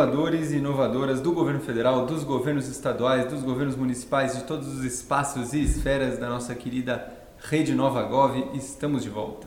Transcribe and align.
inovadores 0.00 0.50
e 0.50 0.56
inovadoras 0.56 1.20
do 1.20 1.30
governo 1.30 1.60
federal, 1.60 2.06
dos 2.06 2.24
governos 2.24 2.66
estaduais, 2.68 3.30
dos 3.30 3.42
governos 3.42 3.76
municipais, 3.76 4.34
de 4.34 4.44
todos 4.44 4.66
os 4.66 4.82
espaços 4.82 5.52
e 5.52 5.62
esferas 5.62 6.18
da 6.18 6.26
nossa 6.26 6.54
querida 6.54 7.12
Rede 7.38 7.74
Nova 7.74 8.02
Gov, 8.04 8.34
estamos 8.54 9.02
de 9.02 9.10
volta. 9.10 9.46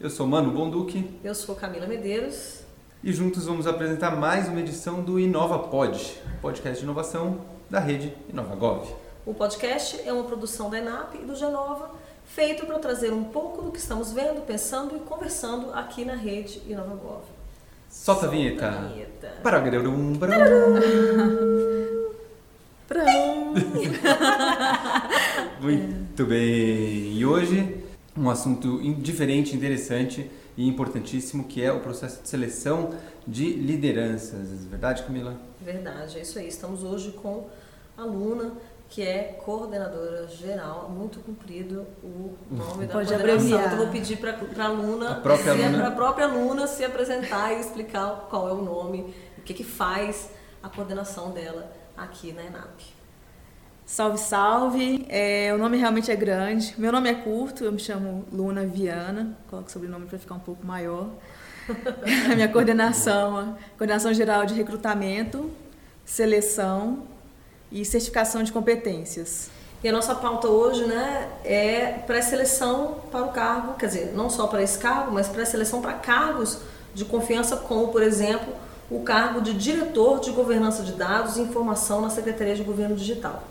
Eu 0.00 0.08
sou 0.08 0.26
Mano 0.26 0.50
Bonduque. 0.52 1.20
Eu 1.22 1.34
sou 1.34 1.54
Camila 1.54 1.86
Medeiros. 1.86 2.62
E 3.04 3.12
juntos 3.12 3.44
vamos 3.44 3.66
apresentar 3.66 4.16
mais 4.16 4.48
uma 4.48 4.60
edição 4.60 5.02
do 5.02 5.20
Inova 5.20 5.58
Pod, 5.68 6.16
podcast 6.40 6.78
de 6.78 6.84
inovação 6.84 7.42
da 7.68 7.78
Rede 7.78 8.16
Inova 8.30 8.56
Gov. 8.56 8.88
O 9.26 9.34
podcast 9.34 10.00
é 10.02 10.10
uma 10.10 10.24
produção 10.24 10.70
da 10.70 10.78
ENAP 10.78 11.16
e 11.16 11.26
do 11.26 11.36
Genova, 11.36 11.90
feito 12.24 12.64
para 12.64 12.78
trazer 12.78 13.12
um 13.12 13.24
pouco 13.24 13.60
do 13.60 13.70
que 13.70 13.78
estamos 13.78 14.12
vendo, 14.12 14.40
pensando 14.46 14.96
e 14.96 15.00
conversando 15.00 15.74
aqui 15.74 16.06
na 16.06 16.14
Rede 16.14 16.62
Inova 16.66 16.94
Gov. 16.94 17.39
Solta, 17.90 18.26
a 18.26 18.28
vinheta. 18.28 18.70
Para 19.42 19.58
grarum, 19.58 20.12
Muito 25.60 26.24
bem. 26.24 27.18
E 27.18 27.26
hoje 27.26 27.82
um 28.16 28.30
assunto 28.30 28.80
diferente, 29.00 29.56
interessante 29.56 30.30
e 30.56 30.68
importantíssimo 30.68 31.42
que 31.44 31.60
é 31.62 31.72
o 31.72 31.80
processo 31.80 32.22
de 32.22 32.28
seleção 32.28 32.94
de 33.26 33.54
lideranças. 33.54 34.64
Verdade, 34.66 35.02
Camila? 35.02 35.36
Verdade, 35.60 36.18
é 36.18 36.22
isso 36.22 36.38
aí. 36.38 36.46
Estamos 36.46 36.84
hoje 36.84 37.10
com 37.10 37.48
a 37.98 38.04
Luna 38.04 38.52
que 38.90 39.02
é 39.02 39.38
coordenadora 39.44 40.26
geral, 40.26 40.90
muito 40.90 41.20
comprido 41.20 41.86
o 42.02 42.36
nome 42.50 42.86
da 42.86 42.92
Pode 42.92 43.08
coordenação. 43.08 43.16
Abreviar. 43.20 43.66
Então, 43.66 43.78
vou 43.78 43.86
pedir 43.86 44.16
para 44.16 44.64
a 44.64 44.68
Luna, 44.68 45.14
própria 45.14 45.54
se, 45.54 45.90
própria 45.94 46.26
Luna 46.26 46.66
se 46.66 46.84
apresentar 46.84 47.52
e 47.52 47.60
explicar 47.60 48.26
qual 48.28 48.48
é 48.48 48.52
o 48.52 48.60
nome, 48.60 49.14
o 49.38 49.42
que, 49.42 49.54
que 49.54 49.62
faz 49.62 50.32
a 50.60 50.68
coordenação 50.68 51.30
dela 51.30 51.72
aqui 51.96 52.32
na 52.32 52.42
ENAP. 52.42 52.80
Salve, 53.86 54.18
salve! 54.18 55.06
É, 55.08 55.52
o 55.54 55.58
nome 55.58 55.76
realmente 55.76 56.10
é 56.10 56.16
grande. 56.16 56.74
Meu 56.76 56.90
nome 56.90 57.08
é 57.08 57.14
curto, 57.14 57.62
eu 57.62 57.70
me 57.70 57.78
chamo 57.78 58.24
Luna 58.32 58.66
Viana, 58.66 59.38
coloco 59.48 59.68
o 59.68 59.72
sobrenome 59.72 60.06
para 60.06 60.18
ficar 60.18 60.34
um 60.34 60.40
pouco 60.40 60.66
maior. 60.66 61.08
a 62.28 62.34
minha 62.34 62.48
coordenação, 62.48 63.38
a 63.38 63.54
coordenação 63.78 64.12
geral 64.12 64.44
de 64.46 64.54
recrutamento, 64.54 65.48
seleção 66.04 67.06
e 67.70 67.84
certificação 67.84 68.42
de 68.42 68.52
competências. 68.52 69.50
E 69.82 69.88
a 69.88 69.92
nossa 69.92 70.14
pauta 70.14 70.48
hoje 70.48 70.84
né, 70.84 71.28
é 71.42 72.02
pré-seleção 72.06 72.96
para 73.10 73.22
o 73.22 73.28
cargo, 73.32 73.74
quer 73.74 73.86
dizer, 73.86 74.12
não 74.14 74.28
só 74.28 74.46
para 74.46 74.62
esse 74.62 74.78
cargo, 74.78 75.10
mas 75.10 75.28
pré-seleção 75.28 75.80
para 75.80 75.94
cargos 75.94 76.58
de 76.94 77.04
confiança, 77.04 77.56
como, 77.56 77.88
por 77.88 78.02
exemplo, 78.02 78.52
o 78.90 79.00
cargo 79.00 79.40
de 79.40 79.54
diretor 79.54 80.20
de 80.20 80.32
governança 80.32 80.82
de 80.82 80.92
dados 80.92 81.36
e 81.36 81.40
informação 81.40 82.02
na 82.02 82.10
Secretaria 82.10 82.54
de 82.54 82.62
Governo 82.62 82.94
Digital. 82.94 83.42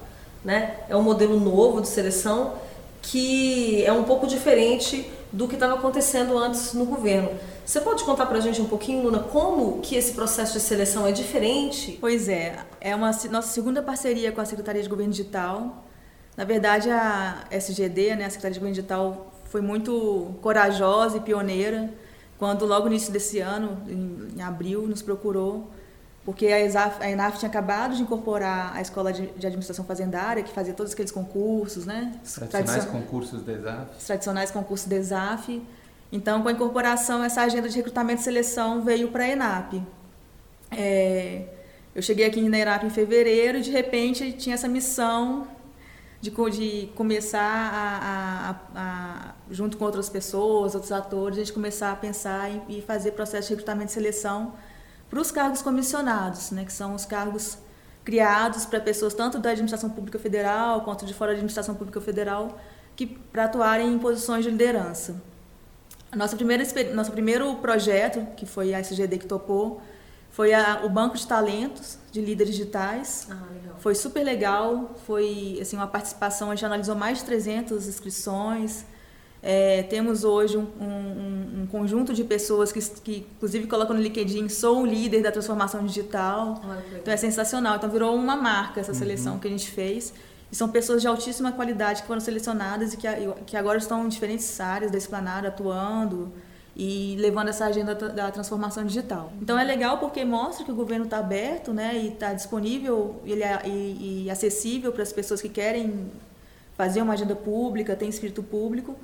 Né? 0.45 0.75
É 0.87 0.95
um 0.95 1.01
modelo 1.01 1.39
novo 1.39 1.81
de 1.81 1.87
seleção 1.87 2.53
que 3.01 3.83
é 3.83 3.91
um 3.91 4.03
pouco 4.03 4.27
diferente 4.27 5.09
do 5.31 5.47
que 5.47 5.53
estava 5.53 5.75
acontecendo 5.75 6.38
antes 6.38 6.73
no 6.73 6.85
governo. 6.85 7.30
Você 7.66 7.80
pode 7.81 8.03
contar 8.03 8.25
para 8.25 8.38
a 8.38 8.41
gente 8.41 8.61
um 8.61 8.66
pouquinho, 8.66 9.03
Luna, 9.03 9.19
como 9.19 9.80
que 9.81 9.95
esse 9.95 10.13
processo 10.13 10.53
de 10.53 10.59
seleção 10.59 11.05
é 11.05 11.11
diferente? 11.11 11.97
Pois 12.02 12.27
é, 12.27 12.58
é 12.81 12.95
uma 12.95 13.11
nossa 13.31 13.49
segunda 13.49 13.81
parceria 13.81 14.31
com 14.31 14.41
a 14.41 14.45
Secretaria 14.45 14.81
de 14.81 14.89
Governo 14.89 15.11
Digital. 15.11 15.86
Na 16.36 16.44
verdade, 16.44 16.89
a 16.89 17.45
SGD, 17.52 18.16
né, 18.16 18.25
a 18.25 18.30
Secretaria 18.30 18.53
de 18.53 18.59
Governo 18.59 18.75
Digital, 18.75 19.33
foi 19.45 19.61
muito 19.61 20.36
corajosa 20.41 21.17
e 21.17 21.19
pioneira 21.19 21.93
quando 22.39 22.66
logo 22.66 22.86
no 22.86 22.93
início 22.93 23.11
desse 23.11 23.39
ano, 23.39 23.77
em, 23.86 24.38
em 24.38 24.41
abril, 24.41 24.88
nos 24.88 25.02
procurou 25.02 25.70
porque 26.29 26.45
a, 26.45 26.63
ESAF, 26.63 27.01
a 27.01 27.09
ENAF 27.09 27.39
tinha 27.39 27.49
acabado 27.49 27.95
de 27.95 28.03
incorporar 28.03 28.71
a 28.75 28.81
Escola 28.83 29.11
de, 29.11 29.25
de 29.31 29.47
Administração 29.47 29.83
Fazendária, 29.83 30.43
que 30.43 30.53
fazia 30.53 30.75
todos 30.75 30.93
aqueles 30.93 31.11
concursos, 31.11 31.87
né? 31.87 32.13
Tradicionais 32.51 32.85
concursos 32.85 33.41
da 33.41 33.53
ESAF. 33.53 34.05
Tradicionais 34.05 34.51
concursos 34.51 34.87
da 34.87 34.95
ESAF. 34.95 35.59
Então, 36.11 36.43
com 36.43 36.49
a 36.49 36.51
incorporação, 36.51 37.23
essa 37.23 37.41
agenda 37.41 37.67
de 37.67 37.75
recrutamento 37.75 38.21
e 38.21 38.23
seleção 38.23 38.83
veio 38.83 39.07
para 39.07 39.23
a 39.23 39.27
ENAP. 39.27 39.81
É, 40.69 41.45
eu 41.95 42.01
cheguei 42.03 42.27
aqui 42.27 42.47
na 42.47 42.59
ENAP 42.59 42.83
em 42.85 42.91
fevereiro 42.91 43.57
e, 43.57 43.61
de 43.61 43.71
repente, 43.71 44.31
tinha 44.33 44.53
essa 44.53 44.67
missão 44.67 45.47
de, 46.21 46.29
de 46.29 46.91
começar 46.93 47.41
a, 47.41 48.51
a, 48.51 48.79
a, 48.79 49.33
junto 49.49 49.77
com 49.77 49.85
outras 49.85 50.09
pessoas, 50.09 50.75
outros 50.75 50.91
atores, 50.91 51.39
a 51.39 51.41
gente 51.41 51.53
começar 51.53 51.91
a 51.91 51.95
pensar 51.95 52.51
e 52.69 52.83
fazer 52.83 53.13
processo 53.13 53.47
de 53.47 53.55
recrutamento 53.55 53.89
e 53.89 53.93
seleção 53.95 54.53
para 55.09 55.20
os 55.20 55.31
cargos 55.31 55.61
comissionados, 55.61 56.52
né, 56.52 56.65
que 56.65 56.73
são 56.73 56.93
os 56.93 57.05
cargos 57.05 57.58
criados 58.03 58.65
para 58.65 58.80
pessoas 58.80 59.14
tanto 59.14 59.39
da 59.39 59.52
administração 59.52 59.89
pública 59.89 60.17
federal 60.17 60.81
quanto 60.81 61.05
de 61.05 61.14
fora 61.14 61.31
da 61.31 61.33
administração 61.33 61.75
pública 61.75 61.99
federal 61.99 62.59
que 62.95 63.05
para 63.05 63.45
atuarem 63.45 63.93
em 63.93 63.99
posições 63.99 64.43
de 64.43 64.52
liderança. 64.52 65.21
A 66.11 66.15
nossa 66.15 66.36
primeira, 66.36 66.64
nosso 66.93 67.11
primeiro 67.11 67.55
projeto, 67.55 68.25
que 68.36 68.45
foi 68.45 68.73
a 68.73 68.80
SGD 68.80 69.20
que 69.20 69.27
topou, 69.27 69.81
foi 70.31 70.53
a, 70.53 70.81
o 70.83 70.89
Banco 70.89 71.15
de 71.15 71.26
Talentos 71.26 71.97
de 72.11 72.21
Líderes 72.21 72.55
Digitais. 72.55 73.27
Ah, 73.30 73.43
foi 73.77 73.93
super 73.95 74.23
legal, 74.23 74.95
foi 75.05 75.59
assim, 75.61 75.76
uma 75.76 75.87
participação, 75.87 76.49
a 76.49 76.55
gente 76.55 76.65
analisou 76.65 76.95
mais 76.95 77.20
de 77.20 77.26
300 77.26 77.87
inscrições. 77.87 78.86
É, 79.42 79.83
temos 79.83 80.23
hoje 80.23 80.58
um, 80.58 80.67
um, 80.82 81.61
um, 81.61 81.67
conjunto 81.67 82.14
de 82.14 82.23
pessoas 82.23 82.72
que, 82.72 82.82
que, 83.02 83.27
inclusive, 83.36 83.67
colocam 83.67 83.95
no 83.95 84.02
LinkedIn, 84.02 84.50
sou 84.50 84.82
o 84.82 84.86
líder 84.86 85.23
da 85.23 85.32
transformação 85.32 85.86
digital. 85.86 86.61
Então 86.95 87.14
é 87.14 87.17
sensacional. 87.17 87.77
Então 87.77 87.89
virou 87.89 88.14
uma 88.16 88.36
marca 88.36 88.82
essa 88.82 88.94
seleção 88.94 89.33
uhum. 89.33 89.39
que 89.39 89.48
a 89.48 89.52
gente 89.52 89.70
fez. 89.72 90.14
E 90.52 90.55
são 90.55 90.67
pessoas 90.67 91.02
de 91.02 91.08
altíssima 91.08 91.52
qualidade 91.52 92.02
que 92.02 92.08
foram 92.08 92.20
selecionadas 92.20 92.94
e 92.94 92.98
que, 92.98 93.08
que 93.45 93.55
agora 93.55 93.77
estão 93.77 94.05
em 94.05 94.10
diferentes 94.10 94.60
áreas 94.60 94.92
da 94.92 94.98
Esplanada 94.98 95.48
atuando 95.48 96.33
e 96.76 97.16
levando 97.20 97.50
essa 97.50 97.66
agenda 97.66 97.94
da 97.94 98.32
transformação 98.32 98.86
digital. 98.86 99.32
Então 99.42 99.60
é 99.60 99.64
legal 99.64 99.98
porque 100.00 100.23
mostra 100.26 100.66
que 100.66 100.71
o 100.71 100.76
governo 100.76 101.06
está 101.06 101.20
aberto 101.20 101.73
né, 101.73 101.98
e 101.98 102.08
está 102.08 102.33
disponível 102.33 103.21
ele 103.26 103.44
é, 103.44 103.61
e, 103.66 104.23
e 104.26 104.30
acessível 104.30 104.92
para 104.92 105.04
as 105.04 105.11
pessoas 105.11 105.42
que 105.42 105.50
querem 105.50 106.10
fazer 106.76 107.02
uma 107.02 107.14
agenda 107.14 107.36
pública, 107.36 107.95
tem 107.95 108.08
espírito 108.10 108.42
público. 108.42 108.95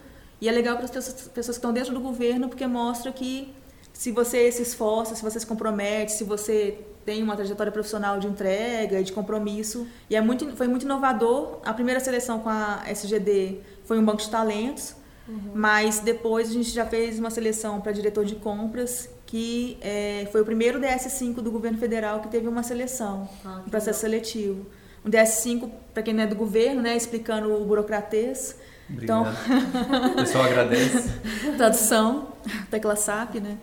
E 0.46 0.48
é 0.48 0.52
legal 0.52 0.76
para 0.76 0.86
as 0.86 0.92
pessoas, 0.92 1.32
que 1.34 1.40
estão 1.40 1.74
dentro 1.74 1.92
do 1.92 2.00
governo 2.00 2.48
porque 2.48 2.68
mostra 2.68 3.12
que 3.12 3.52
se 3.92 4.12
você 4.12 4.52
se 4.52 4.62
esforça, 4.62 5.16
se 5.16 5.24
você 5.24 5.40
se 5.40 5.48
compromete, 5.48 6.12
se 6.12 6.24
você 6.24 6.78
tem 7.04 7.24
uma 7.24 7.36
trajetória 7.36 7.72
profissional 7.72 8.20
de 8.20 8.28
entrega 8.28 9.00
e 9.00 9.04
de 9.04 9.12
compromisso. 9.12 9.88
E 10.08 10.16
é 10.16 10.22
muito, 10.22 10.56
foi 10.56 10.68
muito 10.68 10.84
inovador. 10.84 11.62
A 11.66 11.74
primeira 11.74 12.00
seleção 12.00 12.40
com 12.42 12.50
a 12.50 12.84
SGD 12.86 13.58
foi 13.86 13.98
um 13.98 14.06
banco 14.06 14.22
de 14.22 14.30
talentos, 14.30 14.96
uhum. 15.28 15.54
mas 15.56 16.00
depois 16.02 16.50
a 16.50 16.54
gente 16.54 16.70
já 16.70 16.86
fez 16.86 17.18
uma 17.18 17.32
seleção 17.32 17.82
para 17.82 17.92
diretor 17.92 18.24
de 18.24 18.36
compras, 18.36 19.10
que 19.26 19.80
é, 19.82 20.28
foi 20.32 20.42
o 20.42 20.46
primeiro 20.46 20.80
DS5 20.80 21.38
do 21.42 21.50
governo 21.50 21.80
federal 21.80 22.20
que 22.20 22.28
teve 22.28 22.48
uma 22.48 22.62
seleção, 22.62 23.28
ah, 23.44 23.64
um 23.66 23.70
processo 23.72 24.06
legal. 24.06 24.24
seletivo. 24.24 24.66
Um 25.04 25.10
DS5, 25.10 25.72
para 25.92 26.04
quem 26.04 26.14
não 26.14 26.22
é 26.22 26.28
do 26.28 26.36
governo, 26.36 26.84
né, 26.84 26.96
explicando 26.96 27.52
o 27.52 27.66
burocratês. 27.66 28.56
Obrigado. 28.90 29.28
Então, 29.28 30.12
o 30.12 30.16
pessoal 30.16 30.44
agradece. 30.46 31.10
Tradução, 31.58 32.30
tecla 32.70 32.96
SAP, 32.96 33.36
né? 33.36 33.58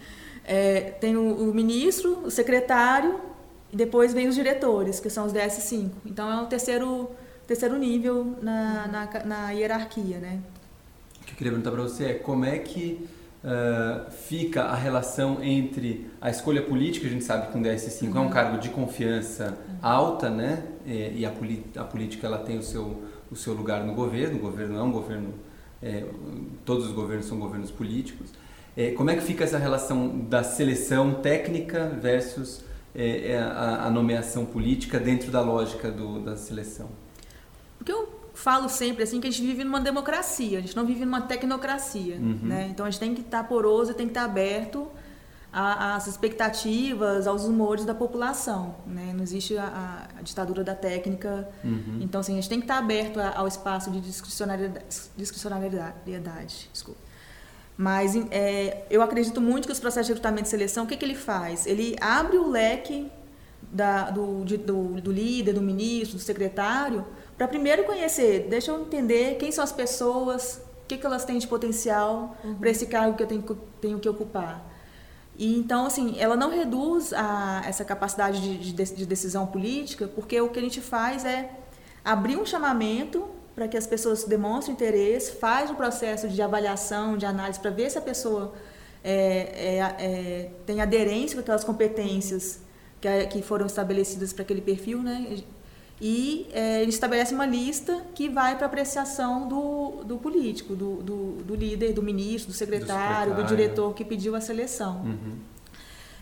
É, 0.45 0.81
tem 1.01 1.17
o, 1.17 1.51
o, 1.51 1.55
ministro, 1.55 2.19
o 2.25 2.31
secretário 2.31 3.21
e 3.73 3.77
depois 3.77 4.13
vem 4.13 4.29
os 4.29 4.35
diretores, 4.35 4.99
que 4.99 5.09
são 5.09 5.27
os 5.27 5.33
DS5. 5.33 5.91
Então 6.05 6.31
é 6.31 6.43
o 6.43 6.47
terceiro, 6.47 7.11
terceiro 7.47 7.79
nível 7.79 8.37
na, 8.43 8.89
na, 8.89 9.25
na 9.25 9.51
hierarquia, 9.51 10.19
né? 10.19 10.41
O 11.21 11.25
que 11.25 11.33
eu 11.33 11.37
queria 11.37 11.53
perguntar 11.53 11.71
para 11.71 11.83
você 11.83 12.07
é 12.07 12.15
como 12.15 12.45
é 12.45 12.59
que 12.59 13.09
uh, 13.45 14.11
fica 14.11 14.65
a 14.65 14.75
relação 14.75 15.43
entre 15.43 16.11
a 16.21 16.29
escolha 16.29 16.63
política, 16.63 17.07
a 17.07 17.11
gente 17.11 17.25
sabe 17.25 17.51
que 17.51 17.57
um 17.57 17.63
DS5 17.63 18.11
uhum. 18.11 18.17
é 18.17 18.21
um 18.21 18.31
cargo 18.31 18.59
de 18.59 18.69
confiança 18.71 19.57
alta, 19.81 20.29
né? 20.29 20.65
E, 20.85 21.21
e 21.21 21.27
a, 21.27 21.33
a 21.81 21.85
política 21.85 22.27
ela 22.27 22.39
tem 22.39 22.59
o 22.59 22.63
seu, 22.63 23.05
o 23.33 23.37
seu 23.37 23.55
lugar 23.55 23.83
no 23.85 23.95
governo, 23.95 24.37
o 24.37 24.41
governo 24.41 24.79
é 24.79 24.83
um 24.83 24.93
governo, 24.93 25.35
é, 25.83 26.05
todos 26.65 26.87
os 26.87 26.93
governos 26.93 27.27
são 27.27 27.39
governos 27.39 27.71
políticos. 27.71 28.31
É, 28.77 28.93
como 28.93 29.11
é 29.11 29.17
que 29.17 29.23
fica 29.23 29.45
essa 29.45 29.59
relação 29.59 30.21
da 30.21 30.45
seleção 30.45 31.15
técnica 31.15 31.89
versus 32.01 32.63
é, 32.95 33.33
é, 33.33 33.39
a, 33.39 33.87
a, 33.87 33.91
nomeação 33.91 34.45
política 34.45 34.99
dentro 35.01 35.31
da 35.31 35.41
lógica 35.41 35.91
do, 35.91 36.21
da 36.21 36.37
seleção? 36.37 36.89
O 37.81 37.85
que 37.85 37.93
eu 37.93 38.09
falo 38.35 38.69
sempre 38.69 39.03
assim 39.03 39.21
que 39.21 39.27
a 39.27 39.31
gente 39.31 39.45
vive 39.47 39.65
numa 39.65 39.81
democracia, 39.81 40.59
a 40.59 40.61
gente 40.61 40.77
não 40.77 40.87
vive 40.87 41.05
numa 41.05 41.23
tecnocracia, 41.23 42.17
uhum. 42.17 42.39
né? 42.43 42.69
Então 42.71 42.87
a 42.87 42.91
gente 42.91 43.01
tem 43.01 43.15
que 43.15 43.21
estar 43.21 43.45
poroso, 43.45 43.95
tem 43.95 44.07
que 44.07 44.11
estar 44.11 44.25
aberto 44.25 44.87
às 45.53 46.07
expectativas, 46.07 47.27
aos 47.27 47.45
humores 47.45 47.85
da 47.85 47.95
população, 47.95 48.75
né? 48.87 49.13
Não 49.15 49.23
existe 49.23 49.59
a, 49.59 50.09
a 50.19 50.23
ditadura 50.23 50.65
da 50.65 50.75
técnica, 50.75 51.47
uhum. 51.63 51.99
então 52.01 52.23
assim, 52.23 52.33
a 52.33 52.37
gente 52.37 52.49
tem 52.49 52.59
que 52.59 52.65
estar 52.65 52.79
aberto 52.79 53.21
ao 53.21 53.47
espaço 53.47 53.91
de 53.91 54.01
discricionariedade, 54.01 54.87
discricionariedade 55.15 56.71
desculpa. 56.73 57.01
Mas 57.77 58.15
é, 58.31 58.87
eu 58.91 59.03
acredito 59.03 59.41
muito 59.41 59.67
que 59.67 59.73
os 59.73 59.81
processos 59.81 60.07
de 60.07 60.13
recrutamento 60.13 60.47
e 60.47 60.51
seleção, 60.51 60.85
o 60.85 60.87
que, 60.87 60.97
que 60.97 61.05
ele 61.05 61.15
faz? 61.15 61.67
Ele 61.67 61.97
abre 62.01 62.39
o 62.39 62.49
leque 62.49 63.11
da, 63.71 64.11
do, 64.11 64.45
de, 64.45 64.57
do, 64.57 65.01
do 65.01 65.13
líder, 65.13 65.53
do 65.53 65.63
ministro, 65.63 66.17
do 66.17 66.23
secretário, 66.23 67.05
para 67.37 67.49
primeiro 67.49 67.85
conhecer, 67.85 68.47
deixa 68.49 68.71
eu 68.71 68.81
entender 68.81 69.37
quem 69.37 69.51
são 69.51 69.65
as 69.65 69.73
pessoas, 69.73 70.63
o 70.85 70.87
que, 70.87 70.97
que 70.97 71.05
elas 71.05 71.25
têm 71.25 71.39
de 71.39 71.47
potencial 71.47 72.37
uhum. 72.45 72.55
para 72.55 72.71
esse 72.71 72.87
cargo 72.87 73.17
que 73.17 73.23
eu 73.23 73.27
tenho, 73.27 73.43
tenho 73.81 73.99
que 73.99 74.09
ocupar. 74.09 74.72
E 75.39 75.57
então, 75.57 75.87
assim, 75.87 76.17
ela 76.19 76.37
não 76.37 76.51
reduz 76.51 77.13
a, 77.13 77.63
essa 77.67 77.85
capacidade 77.85 78.41
de, 78.41 78.73
de, 78.73 78.95
de 78.95 79.07
decisão 79.07 79.47
política, 79.47 80.07
porque 80.07 80.41
o 80.41 80.49
que 80.49 80.59
a 80.59 80.63
gente 80.63 80.81
faz 80.81 81.25
é 81.25 81.51
abrir 82.05 82.37
um 82.37 82.45
chamamento 82.45 83.25
para 83.55 83.69
que 83.69 83.77
as 83.77 83.87
pessoas 83.87 84.25
demonstrem 84.25 84.75
interesse, 84.75 85.33
faz 85.33 85.71
um 85.71 85.75
processo 85.75 86.29
de 86.29 86.41
avaliação, 86.41 87.17
de 87.17 87.27
análise, 87.27 87.61
para 87.61 87.71
ver 87.71 87.91
se 87.91 87.99
a 87.99 88.01
pessoa 88.01 88.55
é, 89.05 89.13
é, 89.13 89.79
é, 89.79 90.51
tem 90.65 90.81
aderência 90.81 91.37
com 91.37 91.41
aquelas 91.41 91.65
competências 91.65 92.61
que, 93.01 93.27
que 93.27 93.43
foram 93.43 93.67
estabelecidas 93.67 94.33
para 94.33 94.43
aquele 94.43 94.61
perfil, 94.61 95.03
né? 95.03 95.43
E 96.05 96.49
é, 96.53 96.83
ele 96.83 96.91
estabelece 96.91 97.33
uma 97.33 97.47
lista 97.47 98.03
que 98.13 98.29
vai 98.29 98.59
para 98.59 98.67
apreciação 98.67 99.47
do, 99.47 100.03
do 100.03 100.19
político, 100.19 100.75
do, 100.75 100.97
do, 100.97 101.33
do, 101.45 101.55
líder, 101.55 101.93
do 101.93 102.03
ministro, 102.03 102.51
do 102.51 102.57
secretário, 102.57 102.89
do, 102.89 103.37
secretário. 103.37 103.45
do 103.45 103.47
diretor 103.47 103.95
que 103.95 104.05
pediu 104.05 104.35
a 104.35 104.41
seleção. 104.41 104.97
Uhum. 105.05 105.39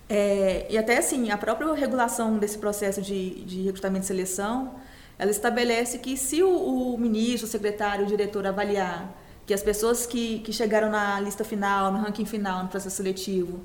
É, 0.06 0.66
e 0.68 0.76
até 0.76 0.98
assim, 0.98 1.30
a 1.30 1.38
própria 1.38 1.72
regulação 1.72 2.36
desse 2.36 2.58
processo 2.58 3.00
de, 3.00 3.42
de 3.46 3.62
recrutamento 3.62 4.04
e 4.04 4.08
seleção, 4.08 4.74
ela 5.18 5.30
estabelece 5.30 5.96
que 5.96 6.14
se 6.14 6.42
o, 6.42 6.50
o 6.94 6.98
ministro, 6.98 7.46
o 7.46 7.50
secretário, 7.50 8.04
o 8.04 8.06
diretor 8.06 8.46
avaliar 8.46 9.16
que 9.46 9.54
as 9.54 9.62
pessoas 9.62 10.04
que, 10.04 10.40
que 10.40 10.52
chegaram 10.52 10.90
na 10.90 11.18
lista 11.20 11.42
final, 11.42 11.90
no 11.90 12.00
ranking 12.00 12.26
final, 12.26 12.64
no 12.64 12.68
processo 12.68 12.96
seletivo, 12.96 13.60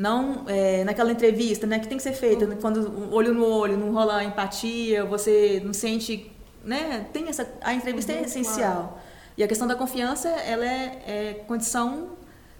não 0.00 0.44
é, 0.48 0.82
naquela 0.82 1.12
entrevista, 1.12 1.66
né, 1.66 1.78
que 1.78 1.86
tem 1.86 1.98
que 1.98 2.02
ser 2.02 2.14
feita 2.14 2.46
uhum. 2.46 2.56
quando 2.56 3.14
olho 3.14 3.34
no 3.34 3.44
olho, 3.44 3.76
não 3.76 3.92
rola 3.92 4.24
empatia, 4.24 5.04
você 5.04 5.60
não 5.62 5.74
sente, 5.74 6.32
né, 6.64 7.06
tem 7.12 7.28
essa 7.28 7.46
a 7.60 7.74
entrevista 7.74 8.10
é 8.10 8.16
uhum, 8.16 8.22
é 8.22 8.24
essencial. 8.24 8.82
Claro. 8.82 8.94
E 9.36 9.44
a 9.44 9.48
questão 9.48 9.68
da 9.68 9.74
confiança, 9.74 10.28
ela 10.28 10.64
é, 10.64 11.02
é 11.06 11.44
condição 11.46 12.12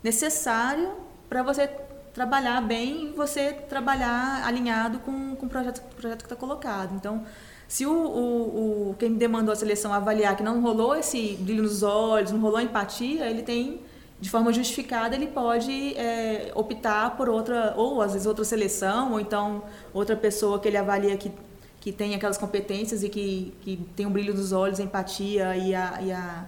necessária 0.03 0.91
para 1.31 1.43
você 1.43 1.67
trabalhar 2.13 2.61
bem 2.61 3.07
e 3.07 3.13
você 3.13 3.53
trabalhar 3.53 4.47
alinhado 4.47 4.99
com, 4.99 5.35
com 5.37 5.47
o 5.47 5.49
projeto, 5.49 5.81
projeto 5.97 6.19
que 6.19 6.27
está 6.27 6.37
colocado. 6.37 6.95
Então, 6.95 7.25
se 7.67 7.87
o, 7.87 7.93
o, 7.93 8.91
o, 8.91 8.97
quem 8.99 9.15
demandou 9.15 9.53
a 9.53 9.57
seleção 9.57 9.95
avaliar 9.95 10.37
que 10.37 10.43
não 10.43 10.61
rolou 10.61 10.95
esse 10.95 11.39
brilho 11.41 11.63
nos 11.63 11.83
olhos, 11.83 12.33
não 12.33 12.41
rolou 12.41 12.61
empatia, 12.61 13.31
ele 13.31 13.43
tem 13.43 13.81
de 14.21 14.29
forma 14.29 14.53
justificada, 14.53 15.15
ele 15.17 15.29
pode 15.29 15.97
é, 15.97 16.53
optar 16.55 17.17
por 17.17 17.29
outra, 17.29 17.73
ou 17.77 18.03
às 18.03 18.13
vezes 18.13 18.27
outra 18.27 18.45
seleção, 18.45 19.13
ou 19.13 19.21
então 19.21 19.63
outra 19.95 20.15
pessoa 20.15 20.59
que 20.61 20.69
ele 20.69 20.77
avalia 20.77 21.17
que, 21.17 21.33
que 21.81 21.91
tem 21.91 22.15
aquelas 22.15 22.37
competências 22.37 23.03
e 23.03 23.09
que, 23.09 23.55
que 23.63 23.77
tem 23.97 24.05
um 24.05 24.11
brilho 24.11 24.35
nos 24.35 24.53
olhos, 24.53 24.79
a 24.79 24.83
empatia 24.83 25.57
e 25.57 25.75
a, 25.75 26.03
e 26.03 26.13
a 26.13 26.45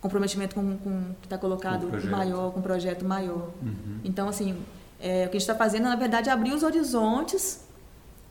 comprometimento 0.00 0.54
com, 0.54 0.78
com 0.78 1.14
que 1.20 1.26
está 1.26 1.36
colocado 1.36 1.88
com 1.88 2.06
maior, 2.08 2.52
com 2.52 2.60
um 2.60 2.62
projeto 2.62 3.04
maior. 3.04 3.50
Uhum. 3.60 4.00
Então, 4.02 4.28
assim, 4.28 4.56
é, 4.98 5.26
o 5.26 5.30
que 5.30 5.36
a 5.36 5.40
gente 5.40 5.42
está 5.42 5.54
fazendo, 5.54 5.84
na 5.84 5.96
verdade, 5.96 6.30
é 6.30 6.32
abrir 6.32 6.54
os 6.54 6.62
horizontes 6.62 7.62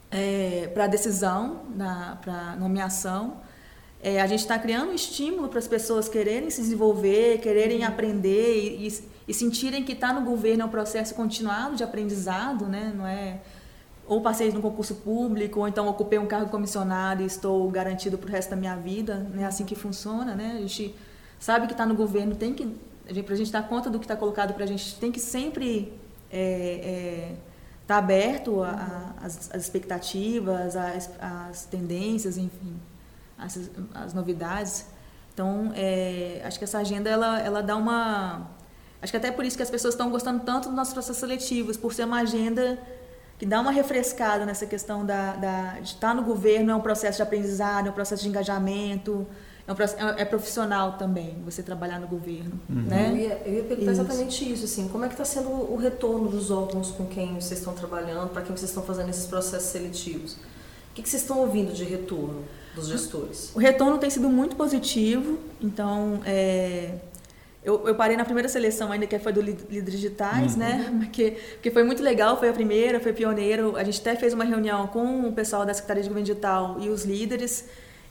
é, 0.09 0.69
para 0.73 0.87
decisão, 0.87 1.61
para 2.21 2.55
nomeação, 2.55 3.37
é, 4.01 4.21
a 4.21 4.27
gente 4.27 4.39
está 4.39 4.57
criando 4.57 4.91
um 4.91 4.93
estímulo 4.93 5.49
para 5.49 5.59
as 5.59 5.67
pessoas 5.67 6.07
quererem 6.07 6.49
se 6.49 6.61
desenvolver, 6.61 7.39
quererem 7.39 7.83
aprender 7.83 8.55
e, 8.55 8.87
e, 8.87 9.03
e 9.27 9.33
sentirem 9.33 9.83
que 9.83 9.91
estar 9.91 10.13
tá 10.13 10.19
no 10.19 10.25
governo 10.25 10.63
é 10.63 10.65
um 10.65 10.69
processo 10.69 11.13
continuado 11.13 11.75
de 11.75 11.83
aprendizado, 11.83 12.65
né? 12.65 12.93
Não 12.95 13.05
é 13.05 13.39
ou 14.07 14.21
passei 14.21 14.51
no 14.51 14.59
concurso 14.59 14.95
público, 14.95 15.59
ou 15.59 15.67
então 15.67 15.87
ocupei 15.87 16.17
um 16.17 16.25
cargo 16.25 16.49
comissionado 16.49 17.21
e 17.21 17.27
estou 17.27 17.69
garantido 17.69 18.17
para 18.17 18.27
o 18.27 18.31
resto 18.31 18.49
da 18.49 18.55
minha 18.55 18.75
vida. 18.75 19.27
Não 19.31 19.43
é 19.43 19.45
assim 19.45 19.65
que 19.65 19.75
funciona, 19.75 20.33
né? 20.33 20.55
A 20.57 20.61
gente 20.61 20.95
sabe 21.39 21.67
que 21.67 21.73
está 21.73 21.85
no 21.85 21.93
governo, 21.93 22.35
tem 22.35 22.53
que 22.53 22.75
para 23.23 23.33
a 23.33 23.37
gente 23.37 23.51
dar 23.51 23.67
conta 23.67 23.89
do 23.89 23.99
que 23.99 24.05
está 24.05 24.15
colocado 24.15 24.53
para 24.53 24.63
a 24.63 24.67
gente, 24.67 24.95
tem 24.95 25.11
que 25.11 25.19
sempre 25.19 25.79
estar 25.79 25.95
é, 26.31 26.41
é, 26.41 27.35
tá 27.85 27.97
aberto 27.97 28.61
às 29.21 29.53
expectativas, 29.55 30.75
às 30.75 31.65
tendências, 31.65 32.37
enfim 32.37 32.79
as, 33.39 33.71
as 33.93 34.13
novidades. 34.13 34.85
Então, 35.33 35.71
é, 35.75 36.41
acho 36.43 36.57
que 36.57 36.65
essa 36.65 36.79
agenda 36.79 37.09
ela, 37.09 37.39
ela 37.39 37.63
dá 37.63 37.75
uma. 37.75 38.49
Acho 39.01 39.11
que 39.11 39.17
até 39.17 39.31
por 39.31 39.45
isso 39.45 39.55
que 39.55 39.63
as 39.63 39.69
pessoas 39.69 39.93
estão 39.93 40.09
gostando 40.09 40.43
tanto 40.43 40.67
dos 40.67 40.75
nossos 40.75 40.93
processos 40.93 41.17
seletivos, 41.17 41.77
por 41.77 41.93
ser 41.93 42.03
uma 42.03 42.19
agenda 42.19 42.77
que 43.37 43.45
dá 43.45 43.61
uma 43.61 43.71
refrescada 43.71 44.45
nessa 44.45 44.65
questão 44.65 45.05
da, 45.05 45.33
da, 45.37 45.79
de 45.79 45.93
estar 45.93 46.13
no 46.13 46.23
governo, 46.23 46.71
é 46.71 46.75
um 46.75 46.81
processo 46.81 47.15
de 47.15 47.23
aprendizado, 47.23 47.87
é 47.87 47.89
um 47.89 47.93
processo 47.93 48.21
de 48.21 48.27
engajamento, 48.27 49.25
é, 49.65 49.71
um, 49.71 50.09
é, 50.09 50.21
é 50.23 50.25
profissional 50.25 50.97
também 50.97 51.41
você 51.45 51.63
trabalhar 51.63 51.99
no 51.99 52.07
governo. 52.07 52.59
Uhum. 52.69 52.81
Né? 52.81 53.09
Eu, 53.09 53.15
ia, 53.15 53.41
eu 53.45 53.53
ia 53.53 53.63
perguntar 53.63 53.93
isso. 53.93 54.01
exatamente 54.01 54.51
isso, 54.51 54.65
assim, 54.65 54.89
como 54.89 55.05
é 55.05 55.07
que 55.07 55.13
está 55.13 55.23
sendo 55.23 55.49
o 55.49 55.77
retorno 55.77 56.27
dos 56.27 56.51
órgãos 56.51 56.91
com 56.91 57.05
quem 57.05 57.35
vocês 57.35 57.59
estão 57.59 57.73
trabalhando, 57.73 58.29
para 58.29 58.41
quem 58.41 58.53
vocês 58.53 58.69
estão 58.69 58.83
fazendo 58.83 59.09
esses 59.09 59.25
processos 59.25 59.69
seletivos? 59.69 60.33
O 60.33 60.95
que, 60.95 61.01
que 61.01 61.09
vocês 61.09 61.21
estão 61.21 61.39
ouvindo 61.39 61.71
de 61.71 61.85
retorno? 61.85 62.43
Dos 62.75 62.87
gestores? 62.87 63.51
O 63.55 63.59
retorno 63.59 63.97
tem 63.97 64.09
sido 64.09 64.29
muito 64.29 64.55
positivo, 64.55 65.39
então 65.61 66.21
é, 66.25 66.95
eu, 67.63 67.87
eu, 67.87 67.95
parei 67.95 68.15
na 68.15 68.23
primeira 68.23 68.47
seleção 68.47 68.91
ainda, 68.91 69.05
que 69.05 69.19
foi 69.19 69.33
do 69.33 69.41
Líderes 69.41 69.91
Digitais, 69.91 70.53
uhum. 70.53 70.59
né? 70.59 70.89
Porque, 70.99 71.37
porque 71.53 71.71
foi 71.71 71.83
muito 71.83 72.01
legal, 72.01 72.37
foi 72.39 72.49
a 72.49 72.53
primeira, 72.53 72.99
foi 72.99 73.11
pioneiro. 73.11 73.75
A 73.75 73.83
gente 73.83 73.99
até 73.99 74.15
fez 74.15 74.33
uma 74.33 74.45
reunião 74.45 74.87
com 74.87 75.27
o 75.27 75.33
pessoal 75.33 75.65
da 75.65 75.73
Secretaria 75.73 76.03
de 76.03 76.09
Governo 76.09 76.25
Digital 76.25 76.77
e 76.79 76.89
os 76.89 77.03
líderes. 77.03 77.65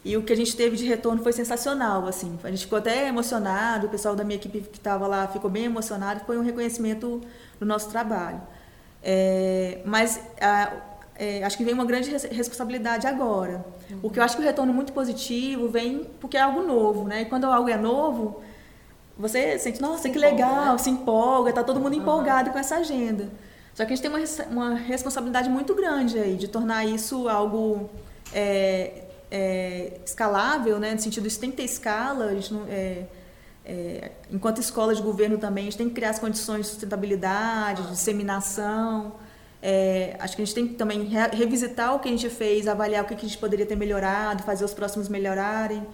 E 0.05 0.17
o 0.17 0.23
que 0.23 0.33
a 0.33 0.37
gente 0.37 0.55
teve 0.55 0.77
de 0.77 0.85
retorno 0.85 1.23
foi 1.23 1.33
sensacional, 1.33 2.07
assim. 2.07 2.39
A 2.45 2.51
gente 2.51 2.65
ficou 2.65 2.79
até 2.79 3.09
emocionado, 3.09 3.87
o 3.87 3.91
pessoal 3.91 4.15
da 4.15 4.23
minha 4.23 4.37
equipe 4.37 4.61
que 4.61 4.79
estava 4.79 5.07
lá 5.07 5.27
ficou 5.27 5.51
bem 5.51 5.65
emocionado. 5.65 6.21
Foi 6.25 6.39
um 6.39 6.43
reconhecimento 6.43 7.21
do 7.59 7.67
nosso 7.67 7.91
trabalho. 7.91 8.41
É, 9.03 9.81
mas 9.85 10.21
a, 10.41 10.73
é, 11.19 11.43
acho 11.43 11.57
que 11.57 11.65
vem 11.65 11.75
uma 11.75 11.85
grande 11.85 12.11
responsabilidade 12.11 13.07
agora. 13.07 13.65
Uhum. 13.91 13.99
Porque 14.01 14.21
eu 14.21 14.23
acho 14.23 14.37
que 14.37 14.43
o 14.43 14.45
retorno 14.45 14.73
muito 14.73 14.93
positivo 14.93 15.69
vem 15.69 16.05
porque 16.21 16.37
é 16.37 16.41
algo 16.41 16.63
novo, 16.63 17.09
né? 17.09 17.23
E 17.23 17.25
quando 17.25 17.45
algo 17.47 17.69
é 17.69 17.77
novo, 17.77 18.41
você 19.19 19.59
sente, 19.59 19.83
nossa, 19.83 20.03
se 20.03 20.11
que 20.11 20.19
empolga, 20.19 20.37
legal, 20.37 20.73
né? 20.73 20.79
se 20.79 20.91
empolga, 20.91 21.53
tá 21.53 21.65
todo 21.65 21.81
mundo 21.81 21.95
uhum. 21.95 22.03
empolgado 22.03 22.51
com 22.51 22.59
essa 22.59 22.77
agenda. 22.77 23.29
Só 23.75 23.85
que 23.85 23.93
a 23.93 23.97
gente 23.97 24.03
tem 24.03 24.11
uma, 24.11 24.21
uma 24.51 24.75
responsabilidade 24.77 25.51
muito 25.51 25.75
grande 25.75 26.19
aí 26.19 26.37
de 26.37 26.47
tornar 26.47 26.85
isso 26.85 27.29
algo 27.29 27.91
é, 28.33 29.05
é, 29.29 30.01
escalável, 30.05 30.79
né? 30.79 30.95
No 30.95 31.01
sentido, 31.01 31.27
isso 31.27 31.41
tem 31.41 31.51
que 31.51 31.57
ter 31.57 31.65
escala, 31.65 32.27
a 32.27 32.35
gente 32.35 32.55
não, 32.55 32.65
é, 32.69 33.07
é, 33.65 34.13
enquanto 34.31 34.61
escola 34.61 34.95
de 34.95 35.03
governo 35.03 35.37
também, 35.37 35.63
a 35.63 35.65
gente 35.67 35.79
tem 35.79 35.89
que 35.89 35.95
criar 35.97 36.11
as 36.11 36.19
condições 36.19 36.63
de 36.63 36.67
sustentabilidade, 36.69 37.83
de 37.83 37.91
disseminação. 37.91 39.15
É, 39.61 40.17
acho 40.21 40.37
que 40.37 40.43
a 40.43 40.45
gente 40.45 40.55
tem 40.55 40.69
que 40.69 40.75
também 40.75 41.05
re 41.05 41.29
revisitar 41.33 41.95
o 41.95 41.99
que 41.99 42.09
a 42.09 42.13
gente 42.13 42.31
fez, 42.31 42.69
avaliar 42.69 43.05
o 43.05 43.07
que 43.07 43.15
a 43.15 43.19
gente 43.19 43.39
poderia 43.39 43.67
ter 43.67 43.77
melhorado, 43.77 44.43
fazer 44.45 44.65
os 44.65 44.73
próximos 44.73 45.09
melhorarem. 45.09 45.85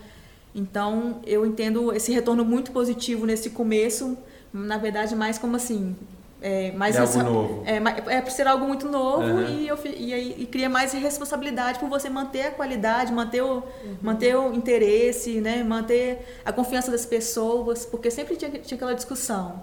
Então, 0.54 1.20
eu 1.26 1.44
entendo 1.44 1.92
esse 1.92 2.12
retorno 2.12 2.44
muito 2.44 2.70
positivo 2.70 3.26
nesse 3.26 3.50
começo, 3.50 4.16
na 4.52 4.76
verdade, 4.76 5.16
mais 5.16 5.38
como 5.38 5.56
assim. 5.56 5.96
É, 6.40 6.72
mais 6.72 6.94
é 6.94 7.00
algo 7.00 7.22
novo. 7.22 7.62
É, 7.64 8.16
é 8.16 8.20
por 8.20 8.30
ser 8.30 8.46
algo 8.46 8.66
muito 8.66 8.86
novo 8.86 9.22
uhum. 9.22 9.48
e, 9.48 9.66
eu, 9.66 9.78
e, 9.82 10.42
e, 10.42 10.46
cria 10.46 10.68
mais 10.68 10.92
responsabilidade 10.92 11.78
por 11.78 11.88
você 11.88 12.10
manter 12.10 12.42
a 12.42 12.50
qualidade, 12.50 13.10
manter 13.14 13.42
o, 13.42 13.54
uhum. 13.54 13.96
manter 14.02 14.36
o 14.36 14.52
interesse, 14.52 15.40
né? 15.40 15.64
manter 15.64 16.38
a 16.44 16.52
confiança 16.52 16.90
das 16.90 17.06
pessoas, 17.06 17.86
porque 17.86 18.10
sempre 18.10 18.36
tinha, 18.36 18.50
tinha 18.50 18.76
aquela 18.76 18.94
discussão 18.94 19.62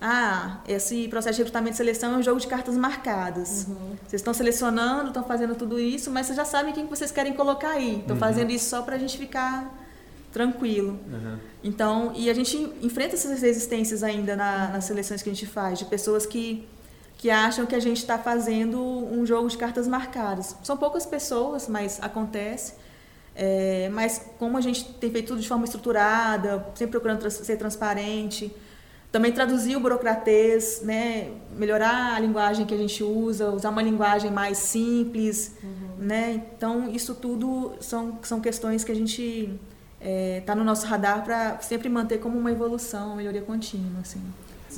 ah, 0.00 0.60
esse 0.68 1.08
processo 1.08 1.36
de 1.36 1.42
recrutamento 1.42 1.74
e 1.74 1.76
seleção 1.78 2.14
é 2.14 2.16
um 2.18 2.22
jogo 2.22 2.38
de 2.38 2.46
cartas 2.46 2.76
marcadas. 2.76 3.66
Uhum. 3.68 3.96
Vocês 4.06 4.20
estão 4.20 4.34
selecionando, 4.34 5.08
estão 5.08 5.24
fazendo 5.24 5.54
tudo 5.54 5.80
isso, 5.80 6.10
mas 6.10 6.26
vocês 6.26 6.36
já 6.36 6.44
sabem 6.44 6.72
quem 6.74 6.86
vocês 6.86 7.10
querem 7.10 7.32
colocar 7.32 7.70
aí. 7.70 8.00
Estão 8.00 8.14
uhum. 8.14 8.20
fazendo 8.20 8.50
isso 8.50 8.68
só 8.68 8.82
para 8.82 8.96
a 8.96 8.98
gente 8.98 9.16
ficar 9.16 9.72
tranquilo. 10.32 10.98
Uhum. 11.10 11.38
Então, 11.64 12.12
e 12.14 12.28
a 12.28 12.34
gente 12.34 12.56
enfrenta 12.82 13.14
essas 13.14 13.40
resistências 13.40 14.02
ainda 14.02 14.36
na, 14.36 14.68
nas 14.68 14.84
seleções 14.84 15.22
que 15.22 15.30
a 15.30 15.32
gente 15.32 15.46
faz, 15.46 15.78
de 15.78 15.86
pessoas 15.86 16.26
que, 16.26 16.68
que 17.16 17.30
acham 17.30 17.64
que 17.64 17.74
a 17.74 17.80
gente 17.80 17.98
está 17.98 18.18
fazendo 18.18 18.78
um 18.78 19.24
jogo 19.24 19.48
de 19.48 19.56
cartas 19.56 19.88
marcadas. 19.88 20.54
São 20.62 20.76
poucas 20.76 21.06
pessoas, 21.06 21.68
mas 21.68 21.98
acontece. 22.02 22.74
É, 23.34 23.88
mas 23.92 24.30
como 24.38 24.58
a 24.58 24.60
gente 24.60 24.84
tem 24.94 25.10
feito 25.10 25.28
tudo 25.28 25.40
de 25.40 25.48
forma 25.48 25.64
estruturada, 25.64 26.66
sempre 26.74 26.92
procurando 26.92 27.30
ser 27.30 27.56
transparente, 27.56 28.54
também 29.16 29.32
traduzir 29.32 29.74
o 29.74 29.80
burocratês, 29.80 30.82
né? 30.82 31.28
melhorar 31.56 32.16
a 32.16 32.20
linguagem 32.20 32.66
que 32.66 32.74
a 32.74 32.76
gente 32.76 33.02
usa, 33.02 33.48
usar 33.48 33.70
uma 33.70 33.80
linguagem 33.80 34.30
mais 34.30 34.58
simples. 34.58 35.54
Uhum. 35.62 36.04
Né? 36.06 36.42
Então, 36.54 36.90
isso 36.90 37.14
tudo 37.14 37.72
são, 37.80 38.18
são 38.22 38.42
questões 38.42 38.84
que 38.84 38.92
a 38.92 38.94
gente 38.94 39.58
está 39.98 40.10
é, 40.10 40.42
tá 40.44 40.54
no 40.54 40.62
nosso 40.62 40.86
radar 40.86 41.24
para 41.24 41.58
sempre 41.60 41.88
manter 41.88 42.18
como 42.18 42.38
uma 42.38 42.52
evolução, 42.52 43.06
uma 43.06 43.16
melhoria 43.16 43.40
contínua. 43.40 44.02
Assim. 44.02 44.20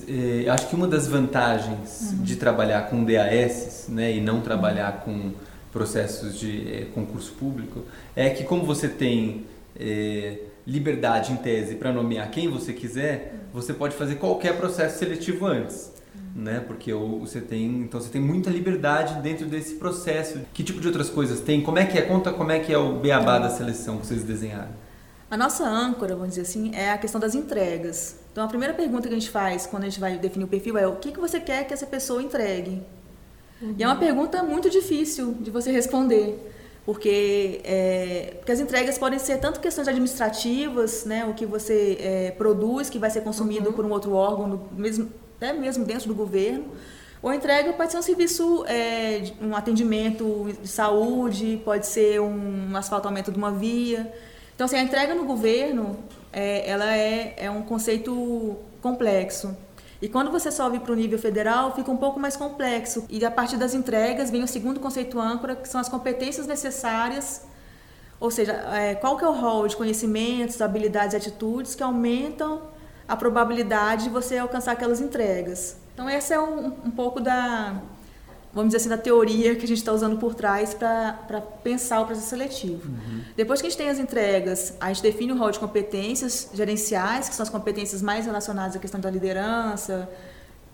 É, 0.06 0.48
acho 0.48 0.68
que 0.68 0.76
uma 0.76 0.86
das 0.86 1.08
vantagens 1.08 2.12
uhum. 2.12 2.22
de 2.22 2.36
trabalhar 2.36 2.82
com 2.82 3.04
DAS 3.04 3.86
né, 3.88 4.14
e 4.14 4.20
não 4.20 4.40
trabalhar 4.40 5.00
com 5.00 5.32
processos 5.72 6.38
de 6.38 6.72
é, 6.72 6.84
concurso 6.94 7.32
público, 7.32 7.82
é 8.14 8.30
que 8.30 8.44
como 8.44 8.64
você 8.64 8.88
tem 8.88 9.46
é, 9.76 10.38
liberdade 10.68 11.32
em 11.32 11.36
tese 11.36 11.76
para 11.76 11.90
nomear 11.90 12.30
quem 12.30 12.46
você 12.46 12.74
quiser, 12.74 13.34
você 13.54 13.72
pode 13.72 13.96
fazer 13.96 14.16
qualquer 14.16 14.54
processo 14.58 14.98
seletivo 14.98 15.46
antes. 15.46 15.90
Né? 16.36 16.60
Porque 16.60 16.92
você 16.92 17.40
tem, 17.40 17.80
então 17.80 17.98
você 17.98 18.10
tem 18.10 18.20
muita 18.20 18.50
liberdade 18.50 19.20
dentro 19.22 19.46
desse 19.46 19.76
processo. 19.76 20.40
Que 20.52 20.62
tipo 20.62 20.78
de 20.78 20.86
outras 20.86 21.08
coisas 21.08 21.40
tem? 21.40 21.62
Como 21.62 21.78
é 21.78 21.86
que 21.86 21.98
é? 21.98 22.02
Conta 22.02 22.32
como 22.32 22.52
é 22.52 22.58
que 22.58 22.72
é 22.72 22.78
o 22.78 22.98
beabá 22.98 23.38
da 23.38 23.48
seleção 23.48 23.98
que 23.98 24.06
vocês 24.06 24.22
desenharam. 24.22 24.68
A 25.30 25.36
nossa 25.36 25.64
âncora, 25.64 26.14
vamos 26.14 26.30
dizer 26.30 26.42
assim, 26.42 26.74
é 26.74 26.92
a 26.92 26.98
questão 26.98 27.20
das 27.20 27.34
entregas. 27.34 28.16
Então, 28.30 28.44
a 28.44 28.48
primeira 28.48 28.72
pergunta 28.72 29.08
que 29.08 29.14
a 29.14 29.18
gente 29.18 29.30
faz 29.30 29.66
quando 29.66 29.84
a 29.84 29.88
gente 29.88 30.00
vai 30.00 30.16
definir 30.16 30.44
o 30.44 30.48
perfil 30.48 30.78
é 30.78 30.86
o 30.86 30.96
que, 30.96 31.12
que 31.12 31.18
você 31.18 31.40
quer 31.40 31.66
que 31.66 31.74
essa 31.74 31.86
pessoa 31.86 32.22
entregue? 32.22 32.82
Uhum. 33.60 33.74
E 33.76 33.82
é 33.82 33.86
uma 33.86 33.96
pergunta 33.96 34.42
muito 34.42 34.70
difícil 34.70 35.34
de 35.40 35.50
você 35.50 35.72
responder, 35.72 36.38
porque, 36.88 37.60
é, 37.64 38.36
porque 38.38 38.50
as 38.50 38.60
entregas 38.60 38.96
podem 38.96 39.18
ser 39.18 39.36
tanto 39.36 39.60
questões 39.60 39.86
administrativas, 39.86 41.04
né, 41.04 41.26
o 41.26 41.34
que 41.34 41.44
você 41.44 41.98
é, 42.00 42.30
produz, 42.30 42.88
que 42.88 42.98
vai 42.98 43.10
ser 43.10 43.20
consumido 43.20 43.68
uhum. 43.68 43.74
por 43.74 43.84
um 43.84 43.90
outro 43.90 44.14
órgão, 44.14 44.66
mesmo, 44.72 45.12
até 45.36 45.52
mesmo 45.52 45.84
dentro 45.84 46.08
do 46.08 46.14
governo, 46.14 46.64
ou 47.20 47.30
entrega 47.30 47.74
pode 47.74 47.92
ser 47.92 47.98
um 47.98 48.02
serviço, 48.02 48.64
é, 48.64 49.22
um 49.38 49.54
atendimento 49.54 50.48
de 50.62 50.66
saúde, 50.66 51.60
pode 51.62 51.86
ser 51.86 52.22
um 52.22 52.74
asfaltamento 52.74 53.30
de 53.30 53.36
uma 53.36 53.50
via. 53.52 54.10
Então, 54.54 54.64
assim, 54.64 54.76
a 54.76 54.82
entrega 54.82 55.14
no 55.14 55.26
governo, 55.26 55.98
é, 56.32 56.70
ela 56.70 56.96
é, 56.96 57.34
é 57.36 57.50
um 57.50 57.60
conceito 57.60 58.56
complexo. 58.80 59.54
E 60.00 60.08
quando 60.08 60.30
você 60.30 60.50
sobe 60.50 60.78
para 60.78 60.92
o 60.92 60.94
nível 60.94 61.18
federal, 61.18 61.74
fica 61.74 61.90
um 61.90 61.96
pouco 61.96 62.20
mais 62.20 62.36
complexo. 62.36 63.04
E 63.08 63.24
a 63.24 63.30
partir 63.30 63.56
das 63.56 63.74
entregas 63.74 64.30
vem 64.30 64.42
o 64.42 64.48
segundo 64.48 64.78
conceito 64.78 65.18
âncora, 65.20 65.56
que 65.56 65.68
são 65.68 65.80
as 65.80 65.88
competências 65.88 66.46
necessárias, 66.46 67.42
ou 68.20 68.30
seja, 68.30 68.52
é, 68.72 68.94
qual 68.94 69.16
que 69.16 69.24
é 69.24 69.28
o 69.28 69.32
rol 69.32 69.66
de 69.66 69.76
conhecimentos, 69.76 70.60
habilidades 70.60 71.14
e 71.14 71.16
atitudes 71.16 71.74
que 71.74 71.82
aumentam 71.82 72.62
a 73.08 73.16
probabilidade 73.16 74.04
de 74.04 74.10
você 74.10 74.38
alcançar 74.38 74.72
aquelas 74.72 75.00
entregas. 75.00 75.76
Então, 75.94 76.08
esse 76.08 76.32
é 76.32 76.40
um, 76.40 76.66
um 76.84 76.90
pouco 76.90 77.20
da, 77.20 77.80
vamos 78.52 78.68
dizer 78.68 78.78
assim, 78.78 78.88
da 78.88 78.98
teoria 78.98 79.54
que 79.54 79.64
a 79.64 79.68
gente 79.68 79.78
está 79.78 79.92
usando 79.92 80.18
por 80.18 80.34
trás 80.34 80.74
para 80.74 81.40
pensar 81.62 82.00
o 82.00 82.06
processo 82.06 82.28
seletivo. 82.28 82.88
Uhum. 82.88 83.22
Depois 83.36 83.60
que 83.60 83.66
a 83.66 83.70
gente 83.70 83.78
tem 83.78 83.88
as 83.88 83.98
entregas, 83.98 84.74
a 84.80 84.88
gente 84.88 85.02
define 85.02 85.32
o 85.32 85.38
rol 85.38 85.50
de 85.50 85.58
competências 85.58 86.50
gerenciais, 86.54 87.28
que 87.28 87.34
são 87.34 87.42
as 87.44 87.50
competências 87.50 88.02
mais 88.02 88.26
relacionadas 88.26 88.74
à 88.76 88.78
questão 88.78 89.00
da 89.00 89.10
liderança, 89.10 90.08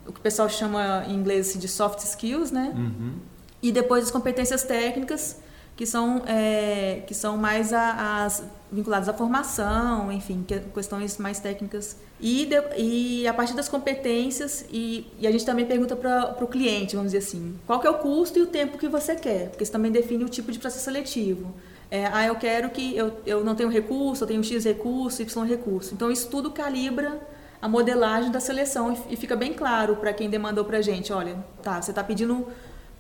o 0.07 0.12
que 0.12 0.21
o 0.21 0.23
pessoal 0.23 0.49
chama 0.49 1.04
em 1.09 1.14
inglês 1.14 1.49
assim, 1.49 1.59
de 1.59 1.69
soft 1.69 1.99
skills, 2.00 2.50
né? 2.50 2.73
Uhum. 2.75 3.14
E 3.62 3.73
depois 3.73 4.04
as 4.04 4.11
competências 4.11 4.62
técnicas, 4.62 5.38
que 5.76 5.87
são, 5.87 6.23
é, 6.26 7.02
que 7.07 7.14
são 7.14 7.37
mais 7.37 7.73
a, 7.73 8.25
as 8.25 8.45
vinculadas 8.71 9.09
à 9.09 9.12
formação, 9.12 10.11
enfim, 10.12 10.45
que, 10.47 10.61
questões 10.61 11.19
mais 11.19 11.40
técnicas. 11.40 11.97
E, 12.21 12.47
de, 12.47 12.57
e 12.76 13.26
a 13.26 13.35
partir 13.35 13.54
das 13.54 13.69
competências, 13.69 14.64
e, 14.71 15.07
e 15.19 15.26
a 15.26 15.33
gente 15.33 15.45
também 15.45 15.66
pergunta 15.66 15.97
para 15.97 16.45
o 16.45 16.47
cliente, 16.47 16.95
vamos 16.95 17.12
dizer 17.12 17.26
assim, 17.26 17.59
qual 17.66 17.81
que 17.81 17.87
é 17.87 17.90
o 17.90 17.99
custo 17.99 18.38
e 18.38 18.43
o 18.43 18.47
tempo 18.47 18.78
que 18.78 18.88
você 18.88 19.16
quer, 19.16 19.49
porque 19.50 19.64
isso 19.64 19.73
também 19.73 19.90
define 19.90 20.25
o 20.25 20.28
tipo 20.28 20.52
de 20.52 20.59
processo 20.59 20.85
seletivo. 20.85 21.54
É, 21.90 22.07
ah, 22.07 22.26
eu 22.26 22.35
quero 22.37 22.71
que 22.71 22.97
eu, 22.97 23.12
eu 23.26 23.45
não 23.45 23.54
tenho 23.54 23.69
recurso, 23.69 24.25
eu 24.25 24.28
tenho 24.28 24.43
X 24.43 24.64
recurso, 24.64 25.23
Y 25.23 25.45
recurso. 25.47 25.95
Então, 25.95 26.11
isso 26.11 26.28
tudo 26.28 26.50
calibra 26.50 27.21
a 27.61 27.69
modelagem 27.69 28.31
da 28.31 28.40
seleção 28.40 28.93
e, 28.93 29.14
e 29.14 29.16
fica 29.16 29.37
bem 29.37 29.52
claro 29.52 29.97
para 29.97 30.12
quem 30.12 30.28
demandou 30.28 30.64
para 30.64 30.78
a 30.78 30.83
gente, 30.83 31.12
olha, 31.12 31.37
tá, 31.62 31.81
você 31.81 31.93
está 31.93 32.02
pedindo 32.02 32.47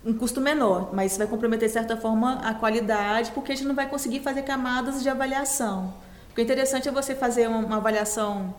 um 0.04 0.12
custo 0.12 0.40
menor, 0.40 0.90
mas 0.92 1.12
isso 1.12 1.18
vai 1.18 1.26
comprometer 1.26 1.68
de 1.68 1.72
certa 1.72 1.96
forma 1.96 2.40
a 2.44 2.54
qualidade, 2.54 3.30
porque 3.32 3.52
a 3.52 3.54
gente 3.54 3.66
não 3.66 3.74
vai 3.74 3.88
conseguir 3.88 4.20
fazer 4.20 4.42
camadas 4.42 5.02
de 5.02 5.08
avaliação. 5.08 5.94
O 6.30 6.34
que 6.34 6.40
é 6.40 6.44
interessante 6.44 6.88
é 6.88 6.92
você 6.92 7.14
fazer 7.14 7.48
uma, 7.48 7.58
uma 7.58 7.76
avaliação 7.76 8.54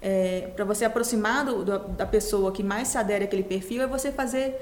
é, 0.00 0.50
para 0.54 0.64
você 0.64 0.84
aproximar 0.84 1.44
do, 1.44 1.64
da 1.64 2.06
pessoa 2.06 2.52
que 2.52 2.62
mais 2.62 2.88
se 2.88 2.96
adere 2.96 3.24
àquele 3.24 3.42
perfil, 3.42 3.82
é 3.82 3.86
você 3.86 4.10
fazer 4.10 4.56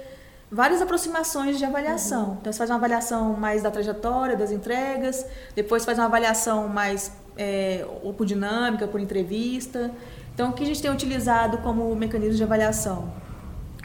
várias 0.51 0.83
aproximações 0.83 1.59
de 1.59 1.65
avaliação. 1.65 2.31
Uhum. 2.31 2.37
Então, 2.41 2.53
você 2.53 2.59
faz 2.59 2.71
uma 2.71 2.77
avaliação 2.77 3.35
mais 3.35 3.63
da 3.63 3.71
trajetória, 3.71 4.37
das 4.37 4.51
entregas, 4.51 5.25
depois 5.55 5.85
faz 5.85 5.99
uma 5.99 6.07
avaliação 6.07 6.69
mais 6.69 7.13
é, 7.37 7.87
ou 8.03 8.13
por 8.13 8.27
dinâmica, 8.27 8.89
por 8.89 9.01
entrevista. 9.01 9.91
Então, 10.35 10.51
o 10.51 10.53
que 10.53 10.65
a 10.65 10.67
gente 10.67 10.83
tem 10.83 10.91
utilizado 10.91 11.59
como 11.59 11.95
mecanismo 11.95 12.35
de 12.35 12.43
avaliação? 12.43 13.13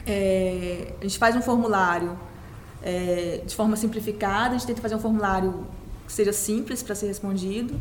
É, 0.06 0.94
a 1.00 1.02
gente 1.02 1.18
faz 1.18 1.36
um 1.36 1.42
formulário 1.42 2.18
é, 2.82 3.42
de 3.44 3.54
forma 3.54 3.76
simplificada. 3.76 4.54
A 4.54 4.58
gente 4.58 4.66
tenta 4.66 4.80
fazer 4.80 4.94
um 4.94 5.00
formulário 5.00 5.66
que 6.06 6.12
seja 6.12 6.32
simples 6.32 6.82
para 6.82 6.94
ser 6.94 7.06
respondido. 7.06 7.80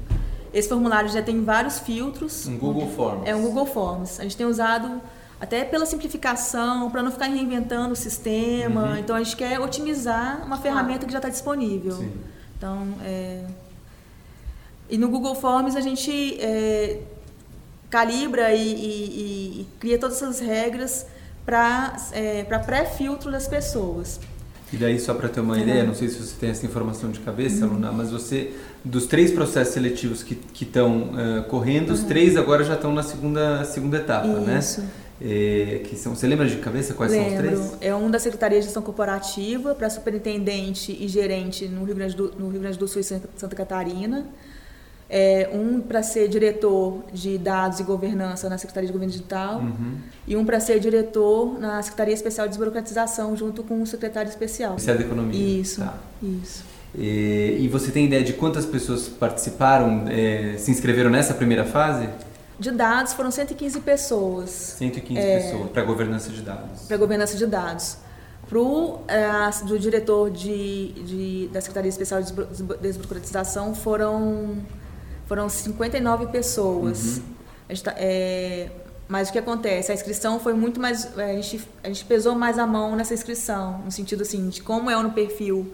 Esse 0.54 0.68
formulário 0.68 1.10
já 1.10 1.22
tem 1.22 1.44
vários 1.44 1.80
filtros. 1.80 2.48
Um 2.48 2.58
Google 2.58 2.90
Forms. 2.90 3.28
É 3.28 3.36
um 3.36 3.42
Google 3.42 3.66
Forms. 3.66 4.20
A 4.20 4.24
gente 4.24 4.36
tem 4.36 4.46
usado 4.46 5.02
até 5.40 5.64
pela 5.64 5.86
simplificação, 5.86 6.92
para 6.92 7.02
não 7.02 7.12
ficar 7.12 7.28
reinventando 7.28 7.94
o 7.94 7.96
sistema. 7.96 8.90
Uhum. 8.90 8.98
Então 8.98 9.16
a 9.16 9.24
gente 9.24 9.36
quer 9.36 9.60
otimizar 9.60 10.44
uma 10.46 10.58
ferramenta 10.58 11.06
que 11.06 11.12
já 11.12 11.20
está 11.20 11.30
disponível. 11.30 11.96
Sim. 11.96 12.12
Então, 12.58 12.88
é... 13.04 13.46
e 14.90 14.98
no 14.98 15.08
Google 15.08 15.34
Forms 15.36 15.78
a 15.78 15.82
gente 15.82 16.38
é, 16.42 17.02
calibra 17.90 18.54
e, 18.54 18.74
e, 18.74 19.62
e, 19.62 19.68
cria 19.80 19.98
todas 19.98 20.22
essas 20.22 20.40
regras 20.40 21.06
para 21.46 21.96
é, 22.12 22.44
pré-filtro 22.44 23.32
das 23.32 23.48
pessoas. 23.48 24.20
E 24.72 24.78
daí, 24.78 25.00
só 25.00 25.14
para 25.14 25.28
ter 25.28 25.40
uma 25.40 25.58
ideia, 25.58 25.84
não 25.84 25.96
sei 25.96 26.10
se 26.10 26.20
você 26.20 26.36
tem 26.40 26.50
essa 26.50 26.66
informação 26.66 27.10
de 27.10 27.20
cabeça, 27.20 27.66
uhum. 27.66 27.74
Luna, 27.74 27.92
mas 27.92 28.12
você, 28.12 28.52
dos 28.86 29.08
três 29.08 29.32
processos 29.32 29.74
seletivos 29.74 30.22
que 30.22 30.38
estão 30.62 31.12
uh, 31.12 31.44
correndo, 31.50 31.90
uhum. 31.90 31.96
os 31.96 32.04
três 32.04 32.38
agora 32.38 32.64
já 32.64 32.76
estão 32.76 32.94
na 32.94 33.02
segunda, 33.02 33.64
segunda 33.66 33.98
etapa, 33.98 34.28
né? 34.28 34.60
Isso. 34.60 34.82
né? 34.82 34.90
É, 35.22 35.82
que 35.84 35.98
são, 35.98 36.16
você 36.16 36.26
lembra 36.26 36.48
de 36.48 36.56
cabeça 36.58 36.94
quais 36.94 37.12
Lembro. 37.12 37.30
são 37.30 37.64
os 37.64 37.70
três? 37.72 37.78
É 37.82 37.94
um 37.94 38.10
da 38.10 38.18
Secretaria 38.20 38.58
de 38.58 38.64
Gestão 38.64 38.82
Corporativa 38.82 39.76
para 39.76 39.90
superintendente 39.90 40.96
e 40.98 41.10
gerente 41.10 41.68
no 41.68 41.84
Rio 41.84 41.96
Grande 41.96 42.16
do, 42.16 42.32
no 42.40 42.48
Rio 42.48 42.62
Grande 42.62 42.78
do 42.78 42.88
Sul 42.88 43.02
e 43.02 43.04
Santa 43.04 43.54
Catarina 43.54 44.26
é, 45.10 45.50
um 45.52 45.82
para 45.82 46.04
ser 46.04 46.28
diretor 46.28 47.04
de 47.12 47.38
dados 47.38 47.80
e 47.80 47.84
governança 47.84 48.48
na 48.48 48.58
Secretaria 48.58 48.88
de 48.88 48.94
Governo 48.94 49.12
Digital 49.12 49.60
uhum. 49.60 49.96
e 50.28 50.38
um 50.38 50.46
para 50.46 50.60
ser 50.60 50.80
diretor 50.80 51.60
na 51.60 51.82
Secretaria 51.82 52.14
Especial 52.14 52.46
de 52.46 52.52
Desburocratização 52.52 53.36
junto 53.36 53.64
com 53.64 53.82
o 53.82 53.88
secretário 53.88 54.30
especial. 54.30 54.72
Ministério 54.72 55.00
da 55.00 55.06
Economia. 55.08 55.62
Isso, 55.62 55.82
tá. 55.82 55.98
isso. 56.22 56.64
E, 56.96 57.58
e, 57.60 57.68
você 57.68 57.92
tem 57.92 58.06
ideia 58.06 58.24
de 58.24 58.34
quantas 58.34 58.66
pessoas 58.66 59.08
participaram, 59.08 60.06
é, 60.08 60.56
se 60.58 60.72
inscreveram 60.72 61.10
nessa 61.10 61.34
primeira 61.34 61.64
fase? 61.64 62.10
De 62.60 62.72
dados 62.72 63.14
foram 63.14 63.32
115 63.32 63.80
pessoas. 63.82 64.50
115 64.50 65.20
é, 65.20 65.40
pessoas 65.40 65.70
para 65.70 65.84
governança 65.84 66.30
de 66.32 66.42
dados. 66.42 66.82
Para 66.88 66.98
governança 66.98 67.38
de 67.38 67.46
dados. 67.46 67.98
Pro, 68.48 69.02
é, 69.08 69.28
do 69.66 69.78
diretor 69.78 70.32
de, 70.32 70.92
de, 70.94 71.50
da 71.54 71.62
Secretaria 71.62 71.90
Especial 71.90 72.22
de 72.22 72.34
Desburocratização 72.82 73.76
foram 73.76 74.58
foram 75.30 75.48
59 75.48 76.26
pessoas. 76.28 77.18
Uhum. 77.18 77.24
A 77.70 77.74
gente 77.74 77.84
tá, 77.84 77.94
é, 77.96 78.72
mas 79.08 79.30
o 79.30 79.32
que 79.32 79.38
acontece? 79.38 79.92
A 79.92 79.94
inscrição 79.94 80.40
foi 80.40 80.54
muito 80.54 80.80
mais. 80.82 81.16
É, 81.18 81.32
a 81.32 81.42
gente, 81.42 81.62
a 81.84 81.88
gente 81.88 82.04
pesou 82.04 82.34
mais 82.34 82.58
a 82.58 82.66
mão 82.66 82.96
nessa 82.96 83.14
inscrição, 83.14 83.78
no 83.86 83.92
sentido 83.92 84.24
assim, 84.24 84.50
de 84.50 84.64
como 84.64 84.90
é 84.90 85.02
no 85.02 85.12
perfil 85.12 85.72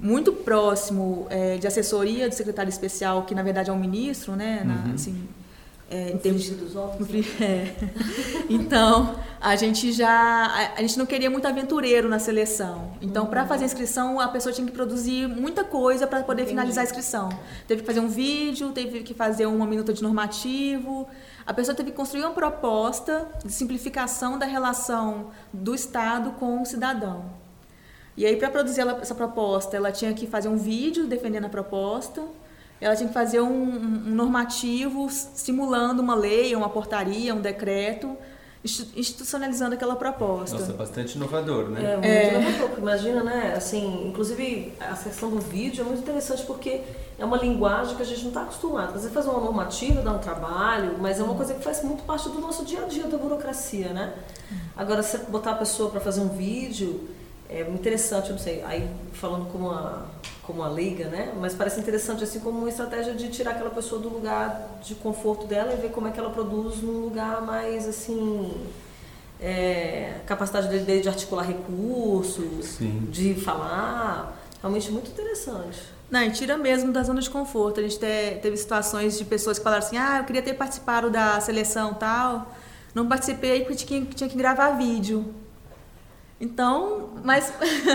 muito 0.00 0.32
próximo 0.32 1.28
é, 1.30 1.58
de 1.58 1.66
assessoria 1.66 2.28
do 2.28 2.34
secretário 2.34 2.68
especial, 2.68 3.22
que 3.22 3.36
na 3.36 3.42
verdade 3.44 3.70
é 3.70 3.72
um 3.72 3.78
ministro, 3.78 4.34
né? 4.34 4.62
Na, 4.64 4.88
uhum. 4.88 4.94
assim, 4.94 5.28
é, 5.92 6.10
em 6.10 6.16
termos 6.16 6.48
dos 6.48 6.74
outros. 6.74 7.08
É. 7.40 7.74
Então, 8.48 9.16
a 9.40 9.56
gente 9.56 9.92
já. 9.92 10.10
A, 10.10 10.74
a, 10.74 10.80
gente 10.80 10.98
não 10.98 11.06
queria 11.06 11.28
muito 11.28 11.46
aventureiro 11.46 12.08
na 12.08 12.18
seleção. 12.18 12.92
Então, 13.00 13.24
uhum. 13.24 13.30
para 13.30 13.46
fazer 13.46 13.64
a 13.64 13.66
inscrição, 13.66 14.18
a 14.18 14.28
pessoa 14.28 14.52
tinha 14.52 14.66
que 14.66 14.72
produzir 14.72 15.28
muita 15.28 15.64
coisa 15.64 16.06
para 16.06 16.22
poder 16.22 16.42
Entendi. 16.42 16.56
finalizar 16.56 16.82
a 16.82 16.86
inscrição. 16.86 17.28
Teve 17.66 17.82
que 17.82 17.86
fazer 17.86 18.00
um 18.00 18.08
vídeo, 18.08 18.72
teve 18.72 19.02
que 19.02 19.14
fazer 19.14 19.46
uma 19.46 19.66
minuta 19.66 19.92
de 19.92 20.02
normativo. 20.02 21.06
A 21.46 21.52
pessoa 21.52 21.74
teve 21.74 21.90
que 21.90 21.96
construir 21.96 22.22
uma 22.22 22.32
proposta 22.32 23.28
de 23.44 23.52
simplificação 23.52 24.38
da 24.38 24.46
relação 24.46 25.30
do 25.52 25.74
Estado 25.74 26.32
com 26.32 26.62
o 26.62 26.64
cidadão. 26.64 27.24
E 28.16 28.26
aí, 28.26 28.36
para 28.36 28.50
produzir 28.50 28.80
ela, 28.82 28.98
essa 29.00 29.14
proposta, 29.14 29.76
ela 29.76 29.90
tinha 29.90 30.12
que 30.12 30.26
fazer 30.26 30.48
um 30.48 30.56
vídeo 30.56 31.06
defendendo 31.06 31.46
a 31.46 31.48
proposta 31.48 32.22
ela 32.82 32.96
tinha 32.96 33.06
que 33.06 33.14
fazer 33.14 33.40
um, 33.40 33.46
um 33.52 34.14
normativo 34.14 35.08
simulando 35.08 36.02
uma 36.02 36.16
lei, 36.16 36.54
uma 36.56 36.68
portaria, 36.68 37.32
um 37.32 37.40
decreto, 37.40 38.16
institucionalizando 38.64 39.74
aquela 39.74 39.94
proposta. 39.94 40.58
Nossa, 40.58 40.72
bastante 40.72 41.16
inovador, 41.16 41.68
né? 41.68 41.80
É, 41.80 41.94
muito 41.94 42.06
é. 42.06 42.50
inovador, 42.50 42.78
imagina, 42.78 43.22
né? 43.22 43.54
Assim, 43.56 44.08
inclusive 44.08 44.72
a 44.80 44.96
questão 44.96 45.30
do 45.30 45.38
vídeo 45.38 45.82
é 45.82 45.84
muito 45.84 46.00
interessante 46.00 46.44
porque 46.44 46.80
é 47.18 47.24
uma 47.24 47.36
linguagem 47.36 47.94
que 47.94 48.02
a 48.02 48.06
gente 48.06 48.22
não 48.22 48.28
está 48.28 48.42
acostumado. 48.42 48.92
Você 48.92 49.10
faz 49.10 49.26
uma 49.26 49.38
normativa, 49.38 50.02
dá 50.02 50.12
um 50.12 50.18
trabalho, 50.18 50.96
mas 51.00 51.20
é 51.20 51.22
uma 51.22 51.34
coisa 51.36 51.54
que 51.54 51.62
faz 51.62 51.84
muito 51.84 52.02
parte 52.02 52.28
do 52.28 52.40
nosso 52.40 52.64
dia 52.64 52.82
a 52.82 52.86
dia 52.86 53.06
da 53.06 53.16
burocracia, 53.16 53.92
né? 53.92 54.12
Agora, 54.76 55.02
você 55.02 55.18
botar 55.18 55.52
a 55.52 55.56
pessoa 55.56 55.88
para 55.88 56.00
fazer 56.00 56.20
um 56.20 56.28
vídeo 56.28 57.08
é 57.48 57.60
interessante, 57.62 58.30
eu 58.30 58.32
não 58.32 58.42
sei, 58.42 58.62
aí 58.64 58.88
falando 59.12 59.44
como 59.52 59.68
uma, 59.68 60.06
como 60.42 60.60
uma 60.60 60.68
leiga, 60.68 61.08
né? 61.08 61.32
Mas 61.40 61.54
parece 61.54 61.78
interessante 61.80 62.24
assim 62.24 62.40
como 62.40 62.58
uma 62.58 62.68
estratégia 62.68 63.14
de 63.14 63.28
tirar 63.28 63.52
aquela 63.52 63.70
pessoa 63.70 64.00
do 64.00 64.08
lugar 64.08 64.78
de 64.82 64.94
conforto 64.96 65.46
dela 65.46 65.72
e 65.72 65.76
ver 65.76 65.90
como 65.90 66.08
é 66.08 66.10
que 66.10 66.18
ela 66.18 66.30
produz 66.30 66.82
num 66.82 67.00
lugar 67.00 67.40
mais 67.42 67.86
assim 67.88 68.52
é, 69.40 70.14
capacidade 70.26 70.68
dele 70.68 71.00
de 71.00 71.08
articular 71.08 71.42
recursos, 71.44 72.64
Sim. 72.66 73.08
de 73.10 73.34
falar, 73.34 74.36
realmente 74.60 74.90
muito 74.90 75.10
interessante. 75.10 75.80
Não, 76.10 76.22
e 76.22 76.30
tira 76.30 76.56
mesmo 76.58 76.92
da 76.92 77.02
zona 77.02 77.20
de 77.20 77.30
conforto. 77.30 77.80
A 77.80 77.82
gente 77.82 77.98
te- 77.98 78.38
teve 78.42 78.56
situações 78.56 79.16
de 79.18 79.24
pessoas 79.24 79.58
que 79.58 79.64
falaram 79.64 79.82
assim, 79.84 79.96
ah, 79.96 80.18
eu 80.18 80.24
queria 80.24 80.42
ter 80.42 80.54
participado 80.54 81.10
da 81.10 81.40
seleção 81.40 81.94
tal, 81.94 82.52
não 82.94 83.08
participei 83.08 83.60
porque 83.64 83.84
tinha, 83.84 84.04
tinha 84.04 84.28
que 84.28 84.36
gravar 84.36 84.72
vídeo. 84.72 85.34
Então, 86.42 87.10
mas 87.22 87.52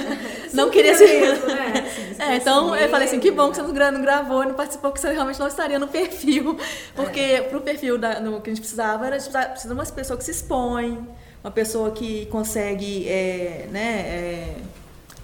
não 0.54 0.70
queria 0.70 0.96
ser. 0.96 1.20
mesmo, 1.20 1.48
né? 1.48 1.92
É, 2.18 2.36
então 2.38 2.74
eu 2.74 2.88
falei 2.88 3.06
assim, 3.06 3.20
que 3.20 3.30
bom 3.30 3.50
que 3.50 3.58
você 3.58 3.62
né? 3.62 3.68
não 3.68 3.74
gra- 3.74 3.92
não 3.92 4.02
gravou 4.02 4.42
e 4.42 4.46
não 4.46 4.54
participou, 4.54 4.90
porque 4.90 5.06
você 5.06 5.12
realmente 5.12 5.38
não 5.38 5.48
estaria 5.48 5.78
no 5.78 5.90
perfil. 5.90 6.58
Porque 6.96 7.46
pro 7.50 7.60
perfil 7.60 7.98
da, 7.98 8.22
no, 8.22 8.40
que 8.40 8.50
a 8.50 8.54
gente 8.54 8.62
precisava, 8.62 9.06
era 9.06 9.18
a 9.18 9.20
gente 9.20 9.30
precisava 9.30 9.68
de 9.68 9.74
uma 9.74 9.86
pessoa 9.86 10.18
que 10.18 10.24
se 10.24 10.32
expõe, 10.32 10.98
uma 11.44 11.52
pessoa 11.52 11.92
que 11.92 12.26
consegue 12.28 13.06
é, 13.10 13.68
né, 13.70 14.00
é, 14.00 14.56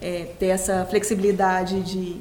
é, 0.01 0.25
ter 0.37 0.47
essa 0.47 0.85
flexibilidade 0.89 1.79
de, 1.79 2.17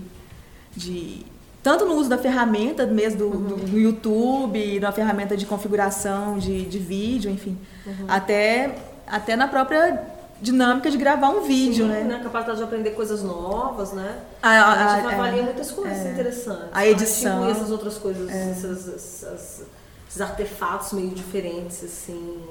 de. 0.76 1.26
Tanto 1.64 1.85
no 1.85 1.94
uso 1.94 2.09
da 2.09 2.18
ferramenta 2.18 2.87
mesmo 2.87 3.18
do, 3.18 3.30
do, 3.30 3.56
do 3.56 3.78
YouTube, 3.78 4.78
da 4.78 4.92
ferramenta 4.92 5.37
de 5.37 5.47
configuração 5.47 6.38
de, 6.38 6.64
de 6.64 6.78
vídeo, 6.78 7.28
enfim. 7.28 7.59
Até, 8.06 8.76
até 9.06 9.35
na 9.35 9.49
própria 9.49 10.22
dinâmica 10.42 10.90
de 10.90 10.99
gravar 10.99 11.30
um 11.30 11.42
vídeo, 11.42 11.87
Sim, 11.87 11.90
né? 11.92 12.16
A 12.16 12.25
capacidade 12.25 12.58
de 12.58 12.64
aprender 12.64 12.90
coisas 12.90 13.22
novas, 13.22 13.92
né? 13.92 14.18
A- 14.42 14.49
A, 14.50 14.72
a- 14.92 14.96
gente 15.00 15.14
avalia 15.14 15.40
é, 15.40 15.44
muitas 15.44 15.70
coisas 15.70 16.04
interessantes. 16.06 16.68
A 16.72 16.87
edição. 16.87 17.38
Tipo 17.46 17.50
essas 17.52 17.70
outras 17.70 17.96
coisas, 17.96 18.28
essas- 18.28 18.88
essas- 18.88 19.62
esses 20.08 20.20
artefatos 20.20 20.92
meio 20.92 21.11
diferentes, 21.11 21.84
assim, 21.84 22.42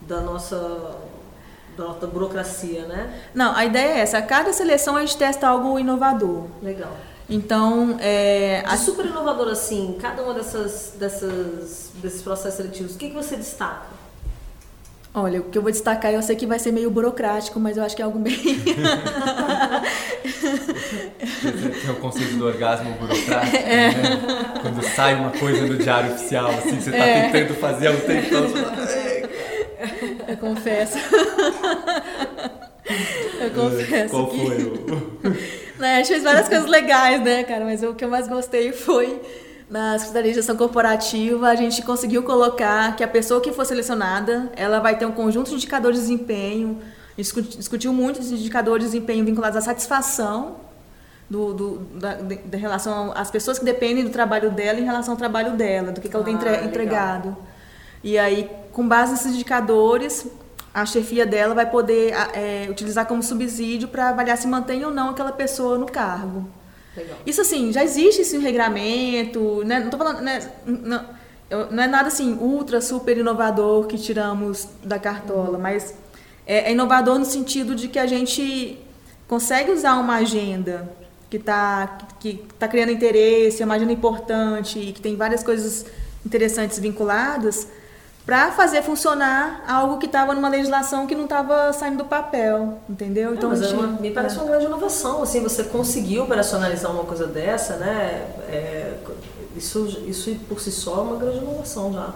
da 0.00 0.20
nossa, 0.22 0.96
da 1.76 1.84
nossa 1.84 2.06
burocracia, 2.06 2.86
né? 2.86 3.22
Não, 3.34 3.54
a 3.54 3.64
ideia 3.66 3.92
é 3.92 3.98
essa. 4.00 4.16
A 4.18 4.22
cada 4.22 4.52
seleção 4.52 4.96
a 4.96 5.00
gente 5.00 5.16
testa 5.18 5.46
algo 5.46 5.78
inovador. 5.78 6.46
Legal. 6.62 6.90
Então, 7.28 7.96
é, 8.00 8.62
De 8.66 8.74
a- 8.74 8.76
super 8.76 9.04
inovador, 9.06 9.48
assim, 9.48 9.96
cada 10.00 10.22
uma 10.22 10.34
dessas, 10.34 10.94
dessas, 10.98 11.90
desses 11.96 12.22
processos 12.22 12.54
seletivos, 12.56 12.94
o 12.94 12.98
que, 12.98 13.08
que 13.10 13.14
você 13.14 13.36
destaca? 13.36 13.99
Olha, 15.14 15.40
o 15.40 15.44
que 15.44 15.58
eu 15.58 15.62
vou 15.62 15.70
destacar, 15.70 16.12
eu 16.12 16.22
sei 16.22 16.36
que 16.36 16.46
vai 16.46 16.58
ser 16.58 16.72
meio 16.72 16.90
burocrático, 16.90 17.58
mas 17.60 17.76
eu 17.76 17.82
acho 17.84 17.94
que 17.96 18.02
é 18.02 18.04
algo 18.04 18.18
bem. 18.18 18.36
Tem 21.82 21.90
o 21.90 21.96
conceito 21.96 22.36
do 22.36 22.46
orgasmo 22.46 22.92
burocrático, 22.94 23.56
né? 23.56 23.92
Quando 24.62 24.82
sai 24.82 25.14
uma 25.14 25.30
coisa 25.30 25.66
no 25.66 25.76
diário 25.76 26.12
oficial, 26.14 26.50
assim, 26.50 26.80
você 26.80 26.90
tá 26.90 27.04
tentando 27.30 27.54
fazer 27.54 27.88
há 27.88 27.90
um 27.92 28.00
tempão. 28.00 28.48
você 28.48 28.62
fala, 28.62 30.28
eu 30.28 30.36
confesso. 30.36 30.98
eu 33.40 33.50
confesso. 33.50 33.94
"É, 33.94 34.08
Qual 34.08 34.26
que... 34.28 34.46
foi 34.46 34.62
o. 34.64 35.60
Né, 35.80 35.94
a 35.94 35.96
gente 36.00 36.08
fez 36.08 36.22
várias 36.22 36.46
coisas 36.46 36.68
legais, 36.68 37.22
né, 37.22 37.42
cara? 37.42 37.64
Mas 37.64 37.82
o 37.82 37.94
que 37.94 38.04
eu 38.04 38.10
mais 38.10 38.28
gostei 38.28 38.70
foi 38.70 39.18
na 39.70 39.96
Secretaria 39.98 40.30
de 40.32 40.36
Gestão 40.36 40.56
Corporativa, 40.56 41.48
a 41.48 41.54
gente 41.54 41.80
conseguiu 41.82 42.22
colocar 42.24 42.96
que 42.96 43.04
a 43.04 43.08
pessoa 43.08 43.40
que 43.40 43.52
for 43.52 43.64
selecionada, 43.64 44.50
ela 44.56 44.80
vai 44.80 44.98
ter 44.98 45.06
um 45.06 45.12
conjunto 45.12 45.48
de 45.50 45.54
indicadores 45.54 45.98
de 45.98 46.02
desempenho. 46.02 46.78
A 47.16 47.22
gente 47.22 47.32
discu- 47.32 47.42
discutiu 47.58 47.92
muito 47.92 48.18
os 48.20 48.32
indicadores 48.32 48.84
de 48.86 48.90
desempenho 48.92 49.24
vinculados 49.24 49.56
à 49.56 49.60
satisfação 49.60 50.56
do, 51.28 51.54
do- 51.54 51.78
da, 52.00 52.14
de, 52.14 52.36
de 52.36 52.56
relação 52.56 53.12
às 53.14 53.30
pessoas 53.30 53.60
que 53.60 53.64
dependem 53.64 54.02
do 54.02 54.10
trabalho 54.10 54.50
dela 54.50 54.80
em 54.80 54.84
relação 54.84 55.12
ao 55.14 55.18
trabalho 55.18 55.52
dela, 55.56 55.92
do 55.92 56.00
que, 56.00 56.08
que 56.08 56.16
ela 56.16 56.24
tem 56.24 56.34
Ah, 56.34 56.36
entre- 56.38 56.50
legal. 56.50 56.68
entregado. 56.68 57.36
E 58.02 58.18
aí, 58.18 58.50
com 58.72 58.88
base 58.88 59.12
nesses 59.12 59.34
indicadores, 59.34 60.26
a 60.74 60.84
chefia 60.84 61.24
dela 61.24 61.54
vai 61.54 61.66
poder 61.70 62.12
é, 62.32 62.66
utilizar 62.68 63.06
como 63.06 63.22
subsídio 63.22 63.86
para 63.86 64.08
avaliar 64.08 64.36
se 64.36 64.48
mantém 64.48 64.84
ou 64.84 64.90
não 64.90 65.10
aquela 65.10 65.30
pessoa 65.32 65.78
no 65.78 65.86
cargo. 65.86 66.48
Legal. 66.96 67.18
Isso 67.24 67.40
assim, 67.40 67.72
já 67.72 67.84
existe 67.84 68.22
esse 68.22 68.36
regramento, 68.38 69.62
né? 69.64 69.80
Não 69.80 69.90
tô 69.90 69.96
falando, 69.98 70.20
né? 70.20 70.50
Não, 70.66 71.04
não 71.70 71.82
é 71.82 71.86
nada 71.86 72.08
assim 72.08 72.36
ultra 72.40 72.80
super 72.80 73.16
inovador 73.16 73.86
que 73.86 73.98
tiramos 73.98 74.68
da 74.82 74.98
cartola, 74.98 75.58
mas 75.58 75.94
é, 76.46 76.68
é 76.68 76.72
inovador 76.72 77.18
no 77.18 77.24
sentido 77.24 77.74
de 77.74 77.88
que 77.88 77.98
a 77.98 78.06
gente 78.06 78.78
consegue 79.28 79.70
usar 79.70 79.94
uma 79.96 80.16
agenda 80.16 80.90
que 81.28 81.36
está 81.36 81.98
que 82.18 82.44
tá 82.58 82.66
criando 82.66 82.90
interesse, 82.90 83.62
é 83.62 83.64
uma 83.64 83.76
agenda 83.76 83.92
importante 83.92 84.78
e 84.78 84.92
que 84.92 85.00
tem 85.00 85.16
várias 85.16 85.42
coisas 85.42 85.86
interessantes 86.26 86.78
vinculadas 86.78 87.68
para 88.26 88.52
fazer 88.52 88.82
funcionar 88.82 89.64
algo 89.66 89.98
que 89.98 90.06
estava 90.06 90.34
numa 90.34 90.48
legislação 90.48 91.06
que 91.06 91.14
não 91.14 91.24
estava 91.24 91.72
saindo 91.72 91.98
do 91.98 92.04
papel, 92.04 92.78
entendeu? 92.88 93.34
Então, 93.34 93.50
mas 93.50 93.62
a 93.62 93.66
é 93.66 93.72
uma- 93.72 93.88
gente- 93.88 94.02
me 94.02 94.10
parece 94.12 94.36
uma 94.36 94.44
grande 94.44 94.66
inovação, 94.66 95.22
assim, 95.22 95.42
você 95.42 95.64
conseguir 95.64 96.20
operacionalizar 96.20 96.90
uma 96.92 97.04
coisa 97.04 97.26
dessa, 97.26 97.76
né? 97.76 98.26
É, 98.48 98.94
isso, 99.56 100.02
isso 100.06 100.34
por 100.48 100.60
si 100.60 100.70
só 100.70 100.98
é 100.98 101.00
uma 101.02 101.16
grande 101.16 101.38
inovação 101.38 101.92
já, 101.92 102.10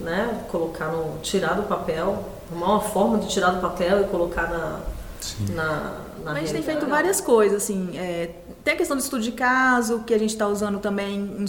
né? 0.00 0.40
Colocar 0.50 0.86
no, 0.86 1.18
tirar 1.20 1.54
do 1.54 1.64
papel, 1.64 2.24
uma 2.50 2.80
forma 2.80 3.18
de 3.18 3.28
tirar 3.28 3.50
do 3.50 3.60
papel 3.60 4.02
e 4.02 4.04
colocar 4.04 4.48
na, 4.48 4.80
na, 5.50 5.64
na 6.24 6.32
Mas 6.32 6.36
a 6.36 6.40
gente 6.40 6.52
tem 6.52 6.62
feito 6.62 6.86
várias 6.86 7.20
coisas, 7.20 7.62
assim. 7.62 7.90
é, 7.98 8.30
tem 8.64 8.74
a 8.74 8.76
questão 8.76 8.96
do 8.96 9.00
estudo 9.02 9.22
de 9.22 9.32
caso, 9.32 10.00
que 10.06 10.14
a 10.14 10.18
gente 10.18 10.30
está 10.30 10.46
usando 10.48 10.78
também 10.78 11.44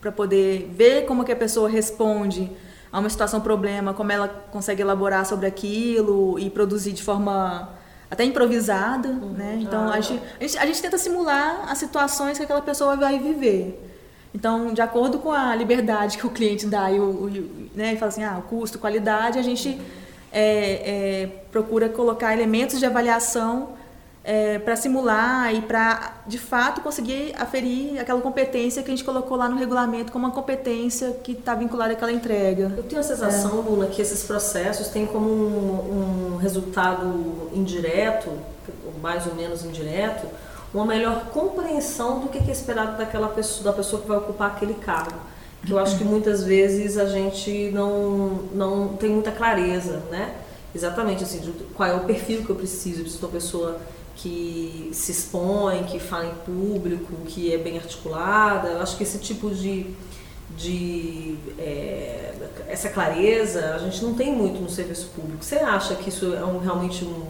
para 0.00 0.10
poder 0.12 0.72
ver 0.74 1.04
como 1.04 1.24
que 1.24 1.32
a 1.32 1.36
pessoa 1.36 1.68
responde 1.68 2.50
a 2.92 2.98
uma 3.00 3.08
situação 3.08 3.40
problema, 3.40 3.94
como 3.94 4.12
ela 4.12 4.28
consegue 4.50 4.82
elaborar 4.82 5.24
sobre 5.24 5.46
aquilo 5.46 6.38
e 6.38 6.50
produzir 6.50 6.92
de 6.92 7.02
forma 7.02 7.70
até 8.10 8.22
improvisada, 8.24 9.08
né? 9.08 9.58
Então 9.62 9.88
Ah, 9.88 9.94
a, 9.94 10.00
gente, 10.00 10.22
a, 10.38 10.42
gente, 10.42 10.58
a 10.58 10.66
gente 10.66 10.82
tenta 10.82 10.98
simular 10.98 11.70
as 11.70 11.78
situações 11.78 12.36
que 12.36 12.44
aquela 12.44 12.60
pessoa 12.60 12.94
vai 12.96 13.18
viver. 13.18 13.88
Então, 14.34 14.72
de 14.74 14.80
acordo 14.82 15.18
com 15.18 15.32
a 15.32 15.54
liberdade 15.54 16.18
que 16.18 16.26
o 16.26 16.30
cliente 16.30 16.66
dá 16.66 16.90
e 16.90 16.98
o, 17.00 17.04
o- 17.04 17.68
né, 17.74 17.94
e 17.94 17.96
fala 17.98 18.10
assim, 18.10 18.24
ah, 18.24 18.36
o 18.38 18.42
custo, 18.42 18.78
qualidade, 18.78 19.38
a 19.38 19.42
gente 19.42 19.80
é, 20.30 20.42
é, 21.22 21.26
procura 21.50 21.88
colocar 21.88 22.32
elementos 22.34 22.78
de 22.78 22.86
avaliação 22.86 23.70
para 24.64 24.76
simular 24.76 25.52
e 25.52 25.62
para, 25.62 26.12
de 26.26 26.38
fato, 26.38 26.80
conseguir 26.80 27.34
aferir 27.36 27.98
aquela 28.00 28.20
competência 28.20 28.82
que 28.82 28.88
a 28.88 28.94
gente 28.94 29.04
colocou 29.04 29.36
lá 29.36 29.48
no 29.48 29.56
regulamento 29.56 30.12
como 30.12 30.26
uma 30.26 30.32
competência 30.32 31.16
que 31.24 31.32
está 31.32 31.54
vinculada 31.56 31.92
àquela 31.92 32.12
entrega. 32.12 32.72
Eu 32.76 32.84
tenho 32.84 33.00
a 33.00 33.04
sensação, 33.04 33.58
É. 33.58 33.70
Luna, 33.70 33.86
que 33.86 34.00
esses 34.00 34.22
processos 34.22 34.88
têm 34.88 35.06
como 35.06 35.28
um, 35.28 36.34
um 36.34 36.36
resultado 36.36 37.50
indireto, 37.52 38.30
ou 38.86 38.92
mais 39.02 39.26
ou 39.26 39.34
menos 39.34 39.64
indireto, 39.64 40.26
uma 40.72 40.86
melhor 40.86 41.26
compreensão 41.32 42.20
do 42.20 42.28
que 42.28 42.38
é 42.38 42.52
esperado 42.52 42.96
daquela 42.96 43.28
pessoa, 43.28 43.64
da 43.64 43.72
pessoa 43.72 44.00
que 44.00 44.08
vai 44.08 44.18
ocupar 44.18 44.52
aquele 44.52 44.74
cargo. 44.74 45.18
Que 45.66 45.72
eu 45.72 45.78
acho 45.78 45.98
que 45.98 46.04
muitas 46.04 46.44
vezes 46.44 46.96
a 46.96 47.06
gente 47.06 47.70
não, 47.72 48.40
não 48.54 48.88
tem 48.96 49.10
muita 49.10 49.32
clareza, 49.32 50.02
né? 50.10 50.32
Exatamente 50.74 51.22
assim, 51.24 51.40
de 51.40 51.52
qual 51.74 51.88
é 51.88 51.94
o 51.94 52.04
perfil 52.04 52.44
que 52.44 52.50
eu 52.50 52.56
preciso. 52.56 53.00
Eu 53.00 53.02
preciso 53.02 53.18
de 53.18 53.24
uma 53.26 53.32
pessoa 53.32 53.80
que 54.16 54.90
se 54.92 55.10
expõe, 55.12 55.84
que 55.84 55.98
fala 55.98 56.26
em 56.26 56.34
público, 56.34 57.14
que 57.26 57.52
é 57.52 57.58
bem 57.58 57.78
articulada. 57.78 58.68
Eu 58.68 58.82
acho 58.82 58.96
que 58.96 59.02
esse 59.02 59.18
tipo 59.18 59.50
de, 59.50 59.86
de 60.56 61.36
é, 61.58 62.32
essa 62.68 62.88
clareza 62.88 63.74
a 63.74 63.78
gente 63.78 64.02
não 64.04 64.14
tem 64.14 64.32
muito 64.32 64.60
no 64.60 64.70
serviço 64.70 65.08
público. 65.14 65.44
Você 65.44 65.56
acha 65.56 65.94
que 65.94 66.08
isso 66.08 66.34
é 66.34 66.44
um, 66.44 66.58
realmente 66.58 67.04
um, 67.04 67.26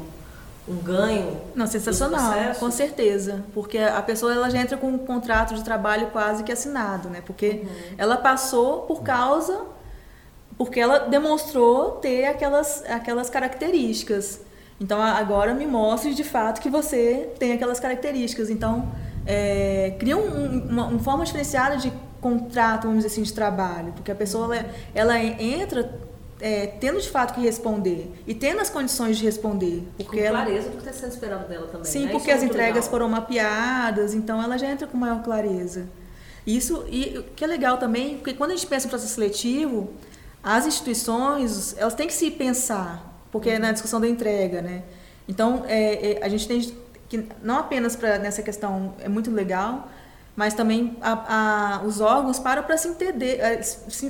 um 0.69 0.77
ganho? 0.77 1.41
Não, 1.55 1.67
sensacional, 1.67 2.55
com 2.59 2.71
certeza, 2.71 3.45
porque 3.55 3.79
a 3.79 4.03
pessoa 4.03 4.33
ela 4.33 4.51
já 4.51 4.59
entra 4.59 4.77
com 4.77 4.89
um 4.89 4.99
contrato 4.99 5.55
de 5.55 5.65
trabalho 5.65 6.09
quase 6.09 6.43
que 6.45 6.53
assinado, 6.53 7.09
né? 7.09 7.23
Porque 7.25 7.65
ela 7.97 8.17
passou 8.17 8.83
por 8.83 9.03
causa, 9.03 9.63
porque 10.59 10.79
ela 10.79 11.01
demonstrou 11.01 11.93
ter 11.93 12.27
aquelas, 12.27 12.85
aquelas 12.87 13.31
características. 13.31 14.41
Então 14.83 15.01
agora 15.01 15.55
me 15.55 15.67
mostre 15.67 16.13
de 16.15 16.25
fato 16.25 16.61
que 16.61 16.69
você 16.69 17.31
tem 17.39 17.53
aquelas 17.53 17.79
características. 17.81 18.51
Então 18.51 18.89
é, 19.25 19.95
cria 19.99 20.17
um- 20.17 20.69
uma, 20.69 20.87
uma 20.87 20.99
forma 20.99 21.25
diferenciada 21.25 21.77
de 21.77 21.93
contrato, 22.21 22.83
vamos 22.83 22.99
dizer 22.99 23.09
assim, 23.09 23.23
de 23.23 23.33
trabalho, 23.33 23.93
porque 23.93 24.11
a 24.11 24.15
pessoa 24.15 24.45
ela, 24.57 24.67
ela 24.95 25.19
entra 25.23 25.99
é, 26.41 26.67
tendo 26.67 27.01
de 27.01 27.09
fato 27.09 27.35
que 27.35 27.41
responder 27.41 28.13
e 28.27 28.35
tendo 28.35 28.61
as 28.61 28.69
condições 28.69 29.17
de 29.17 29.25
responder, 29.25 29.85
porque 29.97 30.19
com 30.19 30.25
ela 30.25 30.43
clareza 30.43 30.69
do 30.71 30.73
que 30.73 30.89
está 30.89 30.93
sendo 30.93 31.13
esperado 31.13 31.49
dela 31.49 31.69
também. 31.69 31.85
Sim, 31.85 32.07
né? 32.07 32.11
porque 32.11 32.23
Isso 32.25 32.31
é 32.31 32.35
as 32.35 32.41
muito 32.41 32.53
entregas 32.55 32.75
legal. 32.85 32.91
foram 32.91 33.09
mapeadas, 33.09 34.13
então 34.15 34.43
ela 34.43 34.59
já 34.59 34.67
entra 34.69 34.89
com 34.89 34.97
maior 34.97 35.23
clareza. 35.23 35.87
Isso, 36.45 36.85
e 36.91 37.19
o 37.19 37.23
que 37.23 37.45
é 37.45 37.47
legal 37.47 37.79
também, 37.79 38.17
porque 38.17 38.35
quando 38.35 38.51
a 38.51 38.57
gente 38.57 38.67
pensa 38.67 38.87
em 38.87 38.91
processo 38.91 39.15
seletivo, 39.15 39.91
as 40.43 40.67
instituições, 40.67 41.77
elas 41.79 41.95
têm 41.95 42.09
que 42.09 42.13
se 42.13 42.29
pensar, 42.33 43.12
porque 43.33 43.51
é 43.51 43.59
na 43.59 43.73
discussão 43.73 44.01
da 44.01 44.07
entrega, 44.07 44.63
né? 44.63 44.83
Então, 45.27 45.65
é, 45.67 46.13
é, 46.13 46.25
a 46.25 46.29
gente 46.29 46.47
tem 46.47 46.61
que, 47.09 47.27
não 47.43 47.59
apenas 47.59 47.97
para 47.97 48.19
nessa 48.19 48.43
questão, 48.43 48.95
é 49.01 49.09
muito 49.09 49.31
legal, 49.31 49.89
mas 50.35 50.55
também 50.55 50.97
a, 51.01 51.81
a, 51.81 51.83
os 51.83 52.01
órgãos 52.01 52.39
param 52.39 52.63
para 52.63 52.77
se 52.77 52.89
entender, 52.89 53.39
é, 53.41 53.61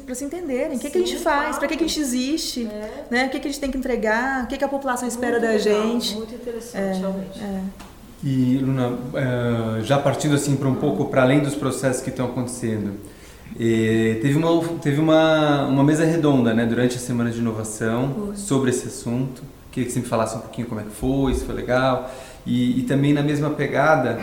para 0.05 0.15
se 0.15 0.25
entenderem. 0.25 0.77
o 0.77 0.81
que, 0.81 0.91
que 0.91 0.99
a 0.99 1.01
gente 1.01 1.19
faz, 1.19 1.41
claro. 1.41 1.59
para 1.59 1.69
que, 1.69 1.77
que 1.77 1.85
a 1.85 1.87
gente 1.87 2.01
existe, 2.01 2.67
é. 2.67 3.07
né? 3.11 3.27
o 3.27 3.31
que, 3.31 3.41
que 3.41 3.49
a 3.49 3.51
gente 3.51 3.61
tem 3.61 3.71
que 3.71 3.79
entregar, 3.79 4.45
o 4.45 4.47
que, 4.47 4.57
que 4.57 4.65
a 4.65 4.69
população 4.69 5.09
espera 5.09 5.41
muito 5.41 5.43
da 5.43 5.49
legal, 5.49 5.91
gente. 5.91 6.15
Muito 6.15 6.35
interessante, 6.35 6.77
é, 6.77 6.93
realmente. 7.01 7.41
É. 7.41 7.63
E, 8.23 8.59
Luna, 8.59 8.99
é, 9.15 9.83
já 9.83 9.99
partindo 9.99 10.37
assim 10.37 10.55
para 10.55 10.69
um 10.69 10.77
pouco 10.77 11.07
para 11.07 11.23
além 11.23 11.41
dos 11.41 11.57
processos 11.57 12.03
que 12.03 12.11
estão 12.11 12.27
acontecendo, 12.27 12.95
teve 13.57 14.37
uma, 14.37 14.63
teve 14.81 15.01
uma, 15.01 15.67
uma 15.67 15.85
mesa 15.85 16.05
redonda 16.05 16.55
né, 16.55 16.67
durante 16.67 16.97
a 16.97 17.01
Semana 17.01 17.31
de 17.31 17.39
Inovação 17.39 18.33
sobre 18.35 18.71
esse 18.71 18.89
assunto. 18.89 19.43
Queria 19.71 19.87
que 19.87 19.93
você 19.93 20.01
me 20.01 20.07
falasse 20.07 20.37
um 20.37 20.41
pouquinho 20.41 20.67
como 20.67 20.81
é 20.81 20.85
que 20.85 20.91
foi, 20.91 21.35
se 21.35 21.45
foi 21.45 21.55
legal. 21.55 22.11
E, 22.47 22.81
e 22.81 22.83
também 22.83 23.13
na 23.13 23.23
mesma 23.23 23.51
pegada, 23.51 24.19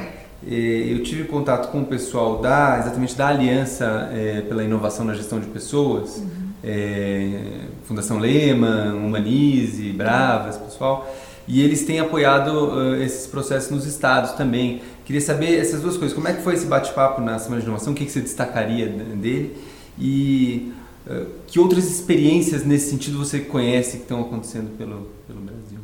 eu 0.46 1.04
tive 1.04 1.26
contato 1.26 1.70
com 1.72 1.82
o 1.82 1.86
pessoal 1.86 2.39
da 2.39 2.78
exatamente 2.80 3.15
da 3.15 3.28
Aliança 3.28 4.10
é, 4.13 4.42
pela 4.42 4.63
Inovação 4.63 5.06
na 5.06 5.13
Gestão 5.13 5.39
de 5.39 5.48
Pessoas, 5.48 6.18
uhum. 6.18 6.28
é, 6.63 7.39
Fundação 7.84 8.18
Lehman, 8.20 8.94
Humanize, 8.94 9.92
Bravas, 9.92 10.58
pessoal, 10.58 11.13
e 11.50 11.64
eles 11.64 11.84
têm 11.84 12.00
apoiado 12.00 12.52
uh, 12.52 12.96
esses 13.02 13.26
processos 13.26 13.72
nos 13.72 13.88
estados 13.88 14.34
também. 14.34 14.84
Queria 15.04 15.20
saber 15.20 15.58
essas 15.58 15.82
duas 15.82 15.98
coisas, 15.98 16.14
como 16.16 16.28
é 16.28 16.34
que 16.34 16.44
foi 16.44 16.54
esse 16.54 16.68
bate-papo 16.68 17.20
na 17.20 17.40
Semana 17.40 17.60
de 17.60 17.68
Inovação, 17.68 17.92
o 17.92 17.96
que, 17.96 18.06
que 18.06 18.12
você 18.12 18.22
destacaria 18.22 18.88
dele 18.88 19.58
e 19.98 20.72
uh, 21.08 21.26
que 21.48 21.60
outras 21.60 21.90
experiências 21.90 22.64
nesse 22.64 22.92
sentido 22.92 23.18
você 23.18 23.40
conhece 23.40 23.98
que 23.98 24.04
estão 24.04 24.22
acontecendo 24.22 24.78
pelo, 24.78 25.08
pelo 25.26 25.40
Brasil? 25.42 25.79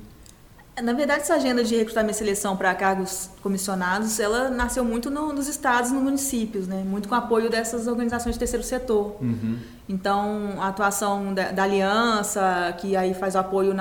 Na 0.82 0.92
verdade, 0.92 1.22
essa 1.22 1.36
agenda 1.36 1.64
de 1.64 1.74
recrutamento 1.74 2.16
e 2.16 2.18
seleção 2.18 2.58
para 2.58 2.76
cargos 2.76 3.30
comissionados, 3.42 4.20
ela 4.20 4.50
nasceu 4.50 4.84
muito 4.84 5.10
no, 5.10 5.32
nos 5.32 5.48
estados 5.48 5.90
e 5.90 5.94
nos 5.94 6.04
municípios, 6.04 6.68
né? 6.68 6.84
muito 6.86 7.08
com 7.08 7.16
apoio 7.16 7.50
dessas 7.50 7.88
organizações 7.88 8.36
de 8.36 8.40
terceiro 8.40 8.64
setor. 8.64 9.16
Uhum. 9.22 9.58
Então, 9.88 10.56
a 10.60 10.68
atuação 10.68 11.34
da, 11.34 11.52
da, 11.52 11.64
Aliança, 11.64 12.76
que 12.80 12.96
aí 12.96 13.14
faz 13.14 13.36
apoio 13.36 13.74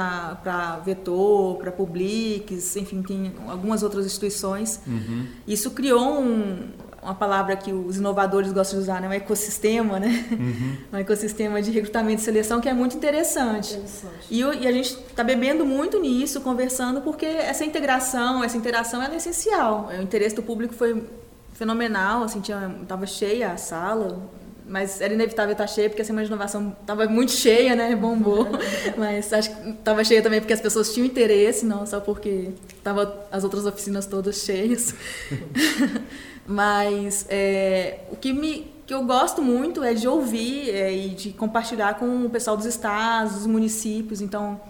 para 0.43 0.81
Vetor, 0.85 1.57
para 1.57 1.73
Publix, 1.73 2.77
enfim, 2.77 3.03
tem 3.03 3.33
algumas 3.49 3.83
outras 3.83 4.07
instituições. 4.07 4.81
Uhum. 4.87 5.27
Isso 5.49 5.73
criou 5.73 6.21
um, 6.21 6.69
uma 7.05 7.15
palavra 7.15 7.55
que 7.55 7.71
os 7.71 7.99
inovadores 7.99 8.51
gostam 8.51 8.79
de 8.79 8.85
usar, 8.85 9.01
né? 9.01 9.09
um 9.09 9.13
ecossistema, 9.13 10.01
né? 10.01 10.27
Uhum. 10.33 10.77
um 10.93 10.97
ecossistema 10.97 11.61
de 11.61 11.71
recrutamento 11.71 12.23
e 12.23 12.25
seleção 12.25 12.61
que 12.61 12.69
é 12.69 12.73
muito 12.73 12.97
interessante. 12.97 13.75
interessante. 13.75 14.27
E, 14.31 14.41
e, 14.41 14.67
a 14.67 14.73
gente 14.73 14.95
está 14.95 15.23
bebendo 15.23 15.67
muito 15.67 16.01
nisso, 16.01 16.41
conversando, 16.41 17.03
porque 17.03 17.27
essa 17.27 17.65
integração, 17.65 18.43
essa 18.43 18.57
interação 18.57 19.03
é 19.03 19.15
essencial. 19.15 19.91
O 19.97 20.03
interesse 20.03 20.35
do 20.35 20.43
público 20.43 20.75
foi 20.75 21.05
fenomenal, 21.53 22.25
assim, 22.25 22.41
tinha, 22.41 22.75
tava 22.89 23.07
cheia 23.07 23.53
a 23.53 23.57
sala, 23.57 24.19
mas 24.67 25.01
era 25.01 25.13
inevitável 25.13 25.53
estar 25.53 25.67
cheia 25.67 25.91
porque 25.91 26.01
a 26.01 26.05
semana 26.05 26.25
de 26.25 26.33
inovação 26.33 26.75
estava 26.81 27.07
muito 27.07 27.33
cheia, 27.33 27.77
né? 27.77 27.95
Bombou. 27.95 28.49
mas 28.97 29.31
acho 29.33 29.55
que 29.55 29.71
estava 29.71 30.03
cheia 30.03 30.23
também 30.23 30.41
porque 30.41 30.55
as 30.55 30.61
pessoas 30.61 30.93
tinham 30.93 31.07
interesse, 31.07 31.67
não 31.67 31.87
só 31.87 32.01
porque 32.01 32.51
tava 32.83 33.27
as 33.31 33.45
outras 33.45 33.67
oficinas 33.67 34.07
todas 34.07 34.37
cheias. 34.39 34.95
Mas 36.47 37.27
é, 37.29 38.01
o 38.11 38.17
que, 38.17 38.33
me, 38.33 38.71
que 38.87 38.93
eu 38.93 39.03
gosto 39.05 39.41
muito 39.41 39.83
é 39.83 39.95
de 39.95 40.07
ouvir 40.07 40.71
é, 40.71 40.93
e 40.93 41.09
de 41.11 41.33
compartilhar 41.33 41.95
com 41.95 42.27
o 42.27 42.31
pessoal 42.31 42.57
dos 42.57 42.67
estados, 42.67 43.35
dos 43.35 43.47
municípios. 43.47 44.21
Então, 44.21 44.61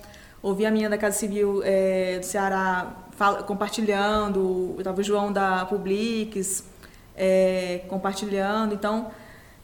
ouvir 0.42 0.66
a 0.66 0.70
minha 0.70 0.88
da 0.88 0.96
Casa 0.96 1.18
Civil 1.18 1.62
é, 1.64 2.18
do 2.18 2.26
Ceará 2.26 2.92
fala, 3.16 3.42
compartilhando, 3.42 4.74
estava 4.78 5.00
o 5.00 5.02
João 5.02 5.32
da 5.32 5.64
Publix 5.66 6.64
é, 7.16 7.82
compartilhando. 7.88 8.74
Então, 8.74 9.10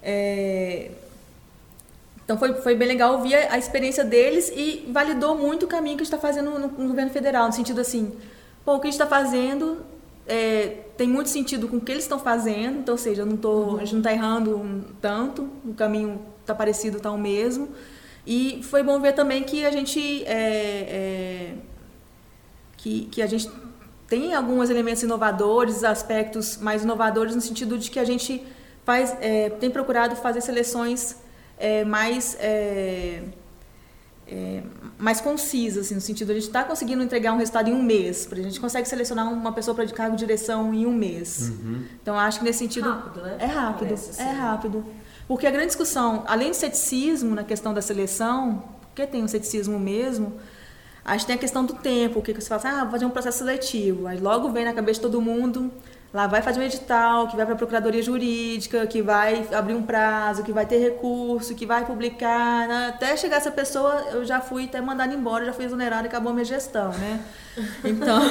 é, 0.03 0.91
então 2.25 2.39
foi, 2.39 2.55
foi 2.55 2.75
bem 2.75 2.89
legal 2.89 3.15
ouvir 3.15 3.35
a, 3.35 3.55
a, 3.55 3.59
experiência 3.59 4.05
deles 4.05 4.53
e 4.55 4.89
validou 4.93 5.37
muito 5.37 5.67
o 5.67 5.69
caminho 5.69 5.97
que 5.97 6.03
a 6.03 6.05
gente 6.05 6.15
está 6.15 6.29
fazendo 6.29 6.51
no, 6.51 6.69
no, 6.69 6.89
governo 6.89 7.11
federal, 7.11 7.47
no 7.47 7.53
sentido 7.53 7.81
assim, 7.81 8.13
pô, 8.65 8.75
o 8.75 8.81
que 8.81 8.87
a 8.87 8.91
gente 8.91 9.01
está 9.01 9.07
fazendo 9.07 9.79
é, 10.27 10.85
tem 10.97 11.09
muito 11.09 11.29
sentido 11.29 11.67
com 11.69 11.77
o 11.77 11.81
que 11.81 11.91
eles 11.91 12.05
estão 12.05 12.19
fazendo, 12.19 12.81
então, 12.81 12.95
ou 12.95 12.99
seja, 12.99 13.25
não 13.25 13.37
tô, 13.37 13.53
uhum. 13.53 13.77
a 13.77 13.81
gente 13.81 13.93
não 13.93 14.01
está 14.01 14.13
errando 14.13 14.85
tanto, 15.01 15.49
o 15.65 15.75
caminho 15.75 16.21
está 16.41 16.55
parecido, 16.55 16.99
está 16.99 17.11
o 17.11 17.19
mesmo. 17.19 17.69
E 18.27 18.61
foi 18.63 18.83
bom 18.83 19.01
ver 19.01 19.13
também 19.13 19.43
que 19.43 19.65
a 19.65 19.71
gente 19.71 20.25
é, 20.25 20.33
é, 20.33 21.55
que, 22.77 23.07
que 23.07 23.23
a 23.23 23.27
gente 23.27 23.51
tem 24.07 24.35
alguns 24.35 24.71
elementos 24.71 25.03
inovadores, 25.03 25.85
aspectos 25.85 26.57
mais 26.59 26.83
inovadores 26.83 27.35
no 27.35 27.41
sentido 27.41 27.79
de 27.79 27.91
que 27.91 27.99
a 27.99 28.05
gente 28.05 28.43
faz, 28.85 29.17
é, 29.21 29.51
tem 29.51 29.71
procurado 29.71 30.17
fazer 30.17 30.41
seleções 30.41 31.17
é, 31.59 31.85
mais 31.85 32.37
é, 34.31 34.63
mais 34.97 35.21
concisa, 35.21 35.81
assim, 35.81 35.97
no 35.97 36.01
sentido 36.01 36.29
de 36.29 36.33
a 36.33 36.35
gente 36.37 36.47
está 36.47 36.63
conseguindo 36.63 37.03
entregar 37.03 37.33
um 37.33 37.39
resultado 37.39 37.69
em 37.69 37.75
um 37.75 37.83
mês. 37.83 38.29
A 38.31 38.35
gente 38.37 38.61
consegue 38.61 38.89
selecionar 38.89 39.31
uma 39.33 39.53
pessoa 39.53 39.75
para 39.75 39.85
de 39.85 39.93
cargo 39.93 40.15
de 40.15 40.21
direção 40.25 40.73
em 40.73 40.87
um 40.87 40.93
mês. 40.93 41.51
Uhum. 41.51 41.85
Então, 42.01 42.17
acho 42.17 42.39
que 42.39 42.45
nesse 42.45 42.61
sentido... 42.61 42.89
Rápido, 42.89 43.23
né? 43.23 43.37
É 43.41 43.47
rápido, 43.47 43.89
Parece, 43.89 44.23
é 44.23 44.31
rápido. 44.31 44.85
Porque 45.27 45.47
a 45.47 45.51
grande 45.51 45.67
discussão, 45.67 46.23
além 46.29 46.51
do 46.51 46.57
ceticismo 46.57 47.35
na 47.35 47.43
questão 47.43 47.75
da 47.75 47.83
seleção, 47.83 48.63
porque 48.83 49.05
tem 49.05 49.23
um 49.23 49.29
ceticismo 49.29 49.79
mesmo, 49.81 50.35
a 51.05 51.17
gente 51.17 51.27
tem 51.27 51.35
a 51.35 51.39
questão 51.39 51.65
do 51.65 51.75
tempo, 51.75 52.21
o 52.21 52.23
que 52.23 52.33
você 52.33 52.49
fala 52.49 52.61
assim, 52.61 52.69
ah, 52.69 52.83
vou 52.85 52.93
fazer 52.93 53.07
um 53.07 53.11
processo 53.11 53.39
seletivo. 53.39 54.07
Aí 54.07 54.19
logo 54.19 54.51
vem 54.51 54.65
na 54.65 54.73
cabeça 54.73 54.99
de 54.99 55.03
todo 55.03 55.21
mundo 55.21 55.73
Lá 56.13 56.27
vai 56.27 56.43
fazer 56.43 56.59
um 56.59 56.65
edital, 56.65 57.29
que 57.29 57.37
vai 57.37 57.47
para 57.47 57.55
a 57.55 57.59
Procuradoria 57.59 58.03
Jurídica, 58.03 58.85
que 58.85 59.01
vai 59.01 59.47
abrir 59.55 59.75
um 59.75 59.83
prazo, 59.83 60.43
que 60.43 60.53
vai 60.53 60.67
ter 60.67 60.79
recurso, 60.79 61.55
que 61.55 61.65
vai 61.65 61.87
publicar. 61.87 62.67
Né? 62.67 62.89
Até 62.89 63.17
chegar 63.17 63.37
essa 63.37 63.53
pessoa, 63.53 63.93
eu 64.11 64.25
já 64.25 64.41
fui 64.41 64.65
até 64.65 64.81
mandada 64.81 65.15
embora, 65.15 65.45
já 65.45 65.53
fui 65.53 65.65
exonerada 65.65 66.03
e 66.03 66.09
acabou 66.09 66.33
a 66.33 66.35
minha 66.35 66.45
gestão, 66.45 66.91
né? 66.93 67.21
Então, 67.85 68.23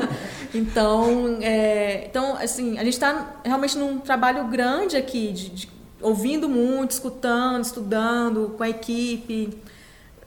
então, 0.54 1.38
é, 1.40 2.06
então 2.06 2.36
assim, 2.36 2.78
a 2.78 2.84
gente 2.84 2.94
está 2.94 3.34
realmente 3.44 3.76
num 3.76 3.98
trabalho 3.98 4.44
grande 4.44 4.96
aqui, 4.96 5.32
de, 5.32 5.48
de, 5.50 5.68
ouvindo 6.00 6.48
muito, 6.48 6.92
escutando, 6.92 7.62
estudando 7.62 8.54
com 8.56 8.62
a 8.62 8.68
equipe. 8.68 9.58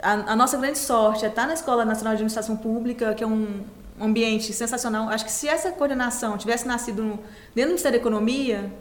A, 0.02 0.34
a 0.34 0.36
nossa 0.36 0.58
grande 0.58 0.78
sorte 0.78 1.26
é 1.26 1.30
estar 1.30 1.48
na 1.48 1.54
Escola 1.54 1.86
Nacional 1.86 2.14
de 2.14 2.18
Administração 2.18 2.58
Pública, 2.58 3.14
que 3.14 3.24
é 3.24 3.28
um 3.28 3.62
ambiente 4.04 4.54
sensacional. 4.54 5.10
Acho 5.10 5.26
que 5.26 5.32
se 5.32 5.48
essa 5.48 5.72
coordenação 5.72 6.38
tivesse 6.38 6.68
nascido 6.68 7.04
no, 7.04 7.20
dentro 7.54 7.70
do 7.70 7.74
Ministério 7.74 7.98
da 7.98 8.02
Economia, 8.02 8.72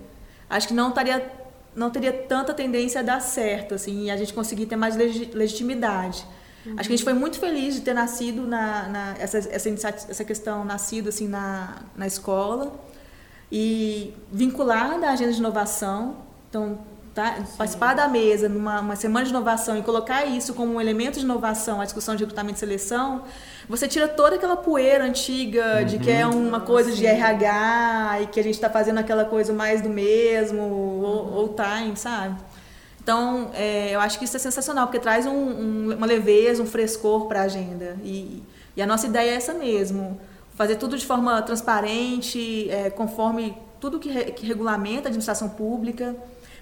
acho 0.48 0.68
que 0.68 0.74
não 0.74 0.88
estaria 0.88 1.40
não 1.74 1.88
teria 1.88 2.12
tanta 2.12 2.52
tendência 2.52 3.00
a 3.00 3.02
dar 3.02 3.20
certo, 3.20 3.74
assim, 3.74 4.06
e 4.06 4.11
a 4.11 4.16
gente 4.16 4.35
conseguir 4.35 4.66
ter 4.66 4.76
mais 4.76 4.96
legitimidade. 4.96 6.26
Uhum. 6.66 6.74
Acho 6.76 6.88
que 6.88 6.94
a 6.94 6.96
gente 6.96 7.04
foi 7.04 7.12
muito 7.12 7.38
feliz 7.38 7.74
de 7.74 7.80
ter 7.80 7.94
nascido 7.94 8.46
na, 8.46 8.88
na 8.88 9.14
essa, 9.18 9.38
essa, 9.38 9.68
essa 9.68 10.24
questão 10.24 10.64
nascido 10.64 11.09
assim 11.09 11.28
na, 11.28 11.83
na 11.96 12.06
escola 12.06 12.72
e 13.50 14.14
vinculada 14.30 15.09
à 15.09 15.12
agenda 15.12 15.33
de 15.33 15.38
inovação. 15.38 16.16
Então, 16.48 16.80
tá, 17.14 17.44
participar 17.57 17.94
da 17.94 18.09
mesa 18.09 18.49
numa 18.49 18.81
uma 18.81 18.96
semana 18.96 19.25
de 19.25 19.31
inovação 19.31 19.77
e 19.77 19.83
colocar 19.83 20.25
isso 20.25 20.55
como 20.55 20.75
um 20.75 20.81
elemento 20.81 21.18
de 21.18 21.25
inovação, 21.25 21.81
a 21.81 21.85
discussão 21.85 22.14
de 22.14 22.23
recrutamento 22.25 22.57
e 22.57 22.61
seleção, 22.61 23.25
você 23.68 23.87
tira 23.87 24.09
toda 24.09 24.37
aquela 24.37 24.57
poeira 24.57 25.05
antiga 25.05 25.79
uhum. 25.79 25.85
de 25.85 25.99
que 25.99 26.11
é 26.11 26.27
uhum. 26.27 26.49
uma 26.49 26.61
coisa 26.61 26.92
de 26.92 27.07
RH 27.07 28.23
e 28.23 28.27
que 28.27 28.40
a 28.40 28.42
gente 28.42 28.55
está 28.55 28.70
fazendo 28.70 28.99
aquela 28.99 29.25
coisa 29.25 29.53
mais 29.53 29.81
do 29.81 29.88
mesmo, 29.88 30.61
uhum. 30.62 31.35
ou, 31.35 31.55
time, 31.55 31.96
sabe? 31.96 32.37
Então, 33.03 33.51
é, 33.55 33.94
eu 33.94 34.01
acho 34.01 34.18
que 34.18 34.25
isso 34.25 34.37
é 34.37 34.40
sensacional, 34.40 34.87
porque 34.87 35.01
traz 35.01 35.27
um, 35.27 35.33
um, 35.33 35.94
uma 35.94 36.07
leveza, 36.07 36.62
um 36.62 36.66
frescor 36.66 37.27
para 37.27 37.40
a 37.40 37.44
agenda. 37.44 37.96
E, 38.05 38.42
e, 38.77 38.83
a 38.83 38.87
nossa 38.87 39.07
ideia 39.07 39.31
é 39.31 39.35
essa 39.35 39.55
mesmo: 39.55 40.20
fazer 40.55 40.77
tudo 40.77 40.99
de 40.99 41.07
forma 41.07 41.40
transparente, 41.42 42.70
é, 42.70 42.90
conforme 42.90 43.57
tudo 43.81 43.99
que, 43.99 44.11
re, 44.11 44.25
que 44.33 44.46
regulamenta 44.46 45.09
a 45.09 45.09
administração 45.09 45.49
pública 45.49 46.14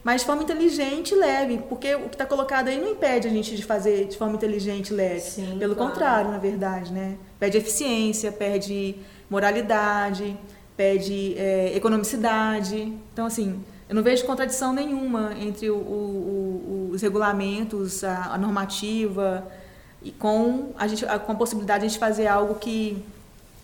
mas 0.05 0.21
de 0.21 0.27
forma 0.27 0.43
inteligente 0.43 1.13
e 1.13 1.17
leve, 1.17 1.59
porque 1.69 1.95
o 1.95 2.09
que 2.09 2.15
está 2.15 2.25
colocado 2.25 2.69
aí 2.69 2.81
não 2.81 2.89
impede 2.89 3.27
a 3.27 3.31
gente 3.31 3.57
de 3.57 3.65
fazer 3.65 4.07
de 4.07 4.17
forma 4.17 4.35
inteligente 4.35 4.91
e 4.91 4.95
leve. 4.95 5.21
Sim, 5.21 5.57
Pelo 5.59 5.75
claro. 5.75 5.91
contrário, 5.91 6.31
na 6.31 6.39
verdade, 6.39 6.93
né? 6.93 7.17
Pede 7.39 7.59
eficiência, 7.59 8.31
pede 8.31 8.97
moralidade, 9.29 10.37
pede 10.77 11.35
é, 11.37 11.73
economicidade. 11.77 12.93
Então, 13.13 13.27
assim, 13.27 13.63
eu 13.89 13.95
não 13.95 14.03
vejo 14.03 14.25
contradição 14.25 14.73
nenhuma 14.73 15.35
entre 15.41 15.71
o, 15.71 15.77
o, 15.77 16.91
os 16.93 17.03
regulamentos, 17.03 18.05
a, 18.05 18.35
a, 18.35 18.39
normativa 18.39 19.47
e 20.03 20.11
com 20.13 20.73
a, 20.79 20.87
gente, 20.87 21.05
a, 21.05 21.19
com 21.19 21.33
a 21.33 21.35
possibilidade 21.35 21.81
de 21.81 21.87
a 21.87 21.89
gente 21.89 21.99
fazer 21.99 22.27
algo 22.27 22.55
que, 22.55 23.03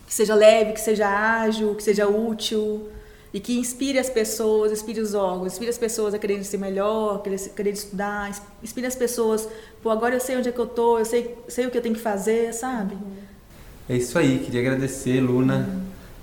que 0.06 0.12
seja 0.14 0.34
leve, 0.34 0.72
que 0.72 0.80
seja 0.80 1.08
ágil, 1.08 1.74
que 1.74 1.82
seja 1.82 2.08
útil 2.08 2.88
e 3.34 3.40
que 3.40 3.58
inspire 3.58 3.98
as 3.98 4.08
pessoas, 4.08 4.70
inspire 4.70 5.00
os 5.00 5.12
órgãos, 5.12 5.52
inspire 5.54 5.68
as 5.68 5.76
pessoas 5.76 6.14
a 6.14 6.18
quererem 6.20 6.44
ser 6.44 6.56
melhor, 6.56 7.20
querer, 7.20 7.40
querer 7.50 7.70
estudar, 7.70 8.30
inspire 8.62 8.86
as 8.86 8.94
pessoas, 8.94 9.48
pô, 9.82 9.90
agora 9.90 10.14
eu 10.14 10.20
sei 10.20 10.36
onde 10.36 10.48
é 10.48 10.52
que 10.52 10.58
eu 10.58 10.66
tô, 10.66 11.00
eu 11.00 11.04
sei, 11.04 11.36
sei 11.48 11.66
o 11.66 11.70
que 11.70 11.76
eu 11.76 11.82
tenho 11.82 11.96
que 11.96 12.00
fazer, 12.00 12.54
sabe? 12.54 12.94
Uhum. 12.94 13.12
É 13.88 13.96
isso 13.96 14.16
aí, 14.16 14.38
queria 14.38 14.60
agradecer, 14.60 15.20
Luna, 15.20 15.68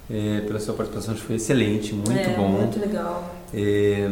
é, 0.09 0.39
pela 0.47 0.57
sua 0.57 0.73
participação, 0.73 1.13
acho 1.13 1.21
que 1.21 1.27
foi 1.27 1.35
excelente, 1.35 1.93
muito 1.93 2.17
é, 2.17 2.33
bom. 2.33 2.47
Muito 2.47 2.79
legal. 2.79 3.35
É, 3.53 4.09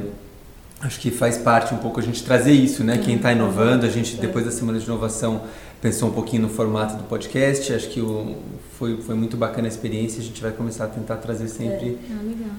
acho 0.81 0.99
que 0.99 1.09
faz 1.09 1.37
parte 1.37 1.73
um 1.73 1.77
pouco 1.77 2.01
a 2.01 2.03
gente 2.03 2.21
trazer 2.21 2.51
isso, 2.51 2.83
né? 2.83 2.97
Quem 2.97 3.15
está 3.15 3.31
inovando, 3.31 3.85
a 3.85 3.89
gente 3.89 4.17
depois 4.17 4.43
da 4.43 4.51
semana 4.51 4.77
de 4.77 4.85
inovação 4.85 5.43
pensou 5.81 6.09
um 6.09 6.11
pouquinho 6.11 6.41
no 6.41 6.49
formato 6.49 6.97
do 6.97 7.03
podcast. 7.03 7.73
Acho 7.73 7.89
que 7.89 8.01
o, 8.01 8.35
foi, 8.79 8.95
foi 9.01 9.13
muito 9.13 9.35
bacana 9.35 9.67
a 9.67 9.69
experiência. 9.69 10.21
A 10.21 10.23
gente 10.23 10.41
vai 10.41 10.51
começar 10.53 10.85
a 10.85 10.87
tentar 10.87 11.17
trazer 11.17 11.49
sempre 11.49 11.99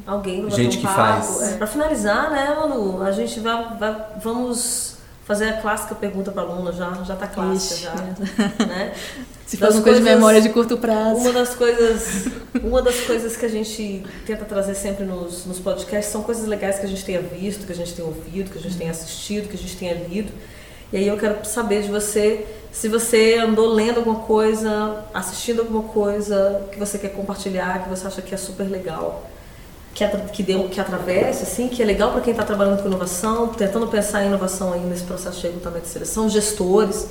Ah, 0.06 0.12
Alguém 0.12 0.42
vai 0.42 0.50
gente 0.50 0.76
um 0.76 0.80
que 0.82 0.86
faz. 0.86 1.42
É, 1.42 1.56
para 1.56 1.66
finalizar, 1.66 2.30
né, 2.30 2.54
Manu, 2.54 3.02
a 3.02 3.10
gente 3.10 3.40
vai, 3.40 3.78
vai- 3.78 4.06
vamos 4.22 4.96
fazer 5.24 5.48
a 5.48 5.52
clássica 5.60 5.94
pergunta 5.94 6.30
para 6.30 6.42
a 6.42 6.44
aluna, 6.44 6.72
já, 6.72 6.92
já 7.04 7.16
tá 7.16 7.26
clássica 7.26 7.74
Ixi, 7.74 7.82
já, 7.84 7.94
né? 8.66 8.92
Se 9.46 9.56
Das 9.56 9.68
fosse 9.68 9.78
uma 9.78 9.82
coisa 9.84 9.98
de 10.00 10.04
memória 10.04 10.40
de 10.42 10.50
curto 10.50 10.76
prazo. 10.76 11.20
Uma 11.22 11.32
das 11.32 11.54
coisas, 11.54 12.26
uma 12.62 12.82
das 12.82 13.00
coisas 13.00 13.36
que 13.36 13.46
a 13.46 13.48
gente 13.48 14.04
tenta 14.26 14.44
trazer 14.44 14.74
sempre 14.74 15.04
nos, 15.04 15.46
nos 15.46 15.58
podcasts 15.58 16.12
são 16.12 16.22
coisas 16.22 16.46
legais 16.46 16.78
que 16.78 16.86
a 16.86 16.88
gente 16.88 17.04
tenha 17.04 17.20
visto, 17.22 17.64
que 17.66 17.72
a 17.72 17.74
gente 17.74 17.94
tenha 17.94 18.06
ouvido, 18.06 18.50
que 18.50 18.58
a 18.58 18.60
gente 18.60 18.76
tenha 18.76 18.90
assistido, 18.90 19.48
que 19.48 19.56
a 19.56 19.58
gente 19.58 19.76
tenha 19.76 19.94
lido. 19.94 20.30
E 20.92 20.96
aí 20.96 21.06
eu 21.06 21.16
quero 21.16 21.44
saber 21.44 21.82
de 21.82 21.88
você 21.88 22.46
se 22.72 22.88
você 22.88 23.36
andou 23.36 23.66
lendo 23.68 23.98
alguma 23.98 24.20
coisa, 24.20 25.04
assistindo 25.12 25.60
alguma 25.60 25.82
coisa 25.82 26.68
que 26.70 26.78
você 26.78 26.98
quer 26.98 27.08
compartilhar, 27.08 27.82
que 27.82 27.88
você 27.88 28.06
acha 28.06 28.22
que 28.22 28.32
é 28.32 28.38
super 28.38 28.64
legal, 28.64 29.28
que, 29.92 30.06
que, 30.32 30.42
deu, 30.42 30.68
que 30.68 30.80
atravesse, 30.80 31.42
assim, 31.42 31.68
que 31.68 31.82
é 31.82 31.84
legal 31.84 32.12
para 32.12 32.20
quem 32.20 32.30
está 32.30 32.44
trabalhando 32.44 32.80
com 32.80 32.88
inovação, 32.88 33.48
tentando 33.48 33.88
pensar 33.88 34.22
em 34.22 34.28
inovação 34.28 34.72
aí 34.72 34.80
nesse 34.80 35.02
processo 35.02 35.40
de 35.40 35.48
recrutamento 35.48 35.86
e 35.86 35.88
seleção, 35.88 36.28
gestores 36.28 37.08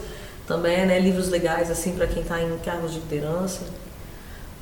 também, 0.48 0.86
né, 0.86 0.98
livros 1.00 1.30
legais 1.30 1.70
assim 1.70 1.94
para 1.94 2.08
quem 2.08 2.24
está 2.24 2.42
em 2.42 2.58
cargos 2.60 2.94
de 2.94 3.00
liderança. 3.00 3.62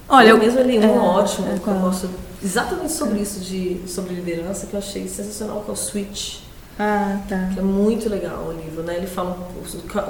Olha, 0.09 0.29
eu 0.29 0.37
mesmo 0.37 0.61
li 0.61 0.79
um 0.79 0.83
é, 0.83 0.99
ótimo, 0.99 1.47
é, 1.47 1.59
que 1.59 1.67
eu 1.67 1.73
gosto 1.75 2.09
exatamente 2.43 2.91
sobre 2.91 3.19
isso, 3.19 3.39
de, 3.39 3.81
sobre 3.87 4.15
liderança, 4.15 4.65
que 4.65 4.73
eu 4.73 4.79
achei 4.79 5.07
sensacional, 5.07 5.61
que 5.61 5.69
é 5.69 5.73
o 5.73 5.75
Switch. 5.75 6.46
Ah, 6.79 7.17
tá. 7.27 7.49
Que 7.53 7.59
é 7.59 7.63
muito 7.63 8.07
legal 8.09 8.45
o 8.49 8.51
livro, 8.53 8.83
né? 8.83 8.97
Ele 8.97 9.07
fala 9.07 9.37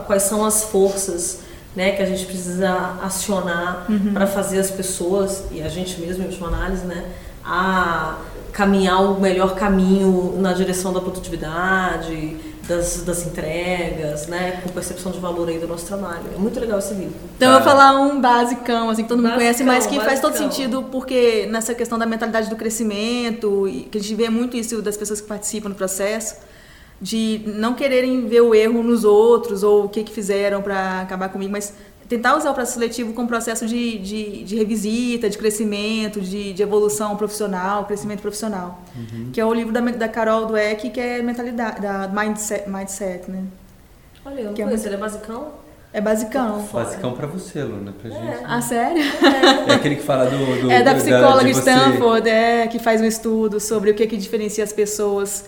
quais 0.06 0.24
são 0.24 0.46
as 0.46 0.64
forças 0.66 1.40
né, 1.76 1.92
que 1.92 2.02
a 2.02 2.06
gente 2.06 2.26
precisa 2.26 2.96
acionar 3.04 3.86
Uhum. 3.88 4.12
para 4.14 4.26
fazer 4.26 4.60
as 4.60 4.72
pessoas, 4.72 5.44
e 5.52 5.62
a 5.62 5.70
gente 5.70 6.02
mesmo, 6.02 6.24
em 6.24 6.28
última 6.28 6.48
análise, 6.48 6.84
né, 6.86 7.06
a 7.46 8.18
caminhar 8.52 9.04
o 9.04 9.20
melhor 9.22 9.54
caminho 9.54 10.34
na 10.40 10.54
direção 10.54 10.92
da 10.92 11.00
produtividade, 11.00 12.36
das, 12.68 13.04
das 13.04 13.26
entregas, 13.26 14.26
né, 14.28 14.60
com 14.64 14.70
percepção 14.70 15.12
de 15.12 15.20
valor 15.20 15.48
aí 15.48 15.60
do 15.60 15.68
nosso 15.68 15.86
trabalho. 15.86 16.24
É 16.36 16.38
muito 16.40 16.60
legal 16.60 16.80
esse 16.80 16.94
livro. 16.96 17.14
Então 17.38 17.50
eu 17.54 17.60
vou 17.60 17.64
falar 17.70 18.00
um 18.02 18.20
basicão, 18.20 18.90
assim, 18.90 19.04
que 19.04 19.10
todo 19.10 19.20
mundo 19.20 19.34
Basicão, 19.36 19.40
conhece, 19.46 19.64
mas 19.64 19.86
que 19.86 20.00
faz 20.00 20.20
todo 20.20 20.32
basicão. 20.32 20.52
sentido 20.52 20.84
porque 20.92 21.48
nessa 21.50 21.74
questão 21.76 21.98
da 22.00 22.06
mentalidade 22.08 22.50
do 22.50 22.56
crescimento, 22.56 23.66
que 23.92 23.98
a 23.98 24.02
gente 24.02 24.16
vê 24.16 24.30
muito 24.30 24.58
isso 24.58 24.82
das 24.82 24.98
pessoas 24.98 25.22
que 25.22 25.28
participam 25.28 25.70
do 25.70 25.76
processo, 25.76 26.36
de 27.02 27.42
não 27.46 27.74
quererem 27.74 28.28
ver 28.28 28.42
o 28.42 28.56
erro 28.56 28.82
nos 28.82 29.04
outros 29.04 29.64
ou 29.64 29.86
o 29.86 29.90
que, 29.90 30.04
que 30.04 30.12
fizeram 30.12 30.62
para 30.62 31.02
acabar 31.02 31.30
comigo, 31.30 31.52
mas 31.52 31.74
tentar 32.10 32.38
usar 32.38 32.52
o 32.52 32.54
processo 32.54 32.80
seletivo 32.80 33.14
como 33.14 33.28
processo 33.28 33.66
de, 33.68 33.98
de, 34.00 34.44
de 34.44 34.56
revisita, 34.56 35.30
de 35.30 35.38
crescimento, 35.38 36.22
de, 36.22 36.54
de 36.54 36.64
evolução 36.64 37.16
profissional, 37.18 37.86
crescimento 37.86 38.22
profissional. 38.22 38.82
Que 39.34 39.42
é 39.42 39.46
o 39.46 39.54
livro 39.54 39.74
da, 39.74 39.82
da 39.82 40.08
Carol 40.08 40.46
Dweck, 40.46 40.90
que 40.90 41.00
é 41.00 41.22
mentalidade, 41.22 41.82
da 41.82 42.08
mindset, 42.08 42.70
mindset 42.70 43.30
né? 43.30 43.44
Olha, 44.26 44.40
eu 44.40 44.46
não 44.48 44.54
Que 44.54 44.62
é 44.62 44.66
conheço, 44.66 44.88
ele 44.88 44.96
é 44.96 44.98
basicão? 44.98 45.48
É 45.94 46.02
basicão. 46.02 46.64
Fora. 46.66 46.86
basicão 46.86 47.14
pra 47.14 47.28
você, 47.28 47.64
Luna, 47.64 47.94
pra 47.94 48.10
gente. 48.10 48.44
Ah, 48.46 48.62
sério? 48.62 49.02
É 49.68 49.74
aquele 49.74 49.96
que 49.96 50.04
fala 50.04 50.26
do. 50.30 50.62
do 50.62 50.72
É 50.72 50.84
da 50.84 50.94
psicóloga 50.96 51.46
de 51.46 51.54
você- 51.54 51.70
Stanford, 51.72 52.30
é, 52.30 52.68
que 52.68 52.78
faz 52.80 53.02
um 53.02 53.06
estudo 53.06 53.60
sobre 53.60 53.92
o 53.92 53.94
que, 53.96 54.06
que 54.08 54.18
diferencia 54.18 54.64
as 54.64 54.74
pessoas 54.74 55.46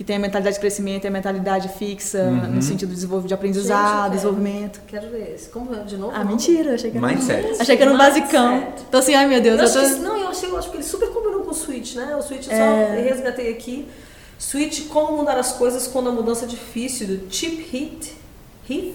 que 0.00 0.04
têm 0.04 0.16
a 0.16 0.18
mentalidade 0.18 0.54
de 0.56 0.60
crescimento 0.60 1.04
e 1.04 1.08
a 1.08 1.10
mentalidade 1.10 1.68
fixa, 1.68 2.22
Uhum. 2.22 2.54
no 2.54 2.62
sentido 2.62 2.88
de 2.88 2.94
desenvolvimento, 2.94 3.28
de 3.28 3.34
Gente, 3.34 3.38
aprendizado, 3.38 3.84
eu 3.84 4.00
quero. 4.00 4.10
desenvolvimento. 4.14 4.80
Quero 4.86 5.10
ver 5.10 5.34
esse. 5.34 5.50
Como 5.50 5.74
é? 5.74 5.80
De 5.84 5.98
novo? 5.98 6.12
Ah, 6.16 6.24
mentira, 6.24 6.74
achei 6.74 6.90
que 6.90 6.96
era 6.96 7.06
Mindset. 7.06 7.60
Achei 7.60 7.76
que 7.76 7.82
era 7.82 7.92
um 7.92 7.98
Mindset. 7.98 8.20
basicão. 8.22 8.72
Então 8.88 8.98
assim, 9.00 9.14
ai 9.14 9.26
meu 9.28 9.42
Deus, 9.42 9.60
Eu 9.60 9.82
eu 9.82 9.88
tô... 9.90 9.94
que, 9.96 10.00
não, 10.00 10.16
eu 10.16 10.28
achei, 10.28 10.48
eu 10.48 10.56
acho 10.56 10.70
que 10.70 10.76
ele 10.78 10.84
super 10.84 11.08
combinou 11.10 11.42
com 11.42 11.50
o 11.50 11.54
Switch, 11.54 11.96
né? 11.96 12.16
O 12.16 12.22
Switch 12.22 12.46
eu 12.46 12.56
só 12.56 12.62
É. 12.62 13.02
resgatei 13.10 13.50
aqui. 13.52 13.86
Switch, 14.38 14.88
como 14.88 15.18
mudar 15.18 15.36
as 15.36 15.52
coisas 15.52 15.86
quando 15.86 16.08
a 16.08 16.12
mudança 16.12 16.46
é 16.46 16.48
difícil, 16.48 17.06
do 17.06 17.26
Chip 17.30 17.58
Heath, 17.76 18.12
Heath 18.70 18.94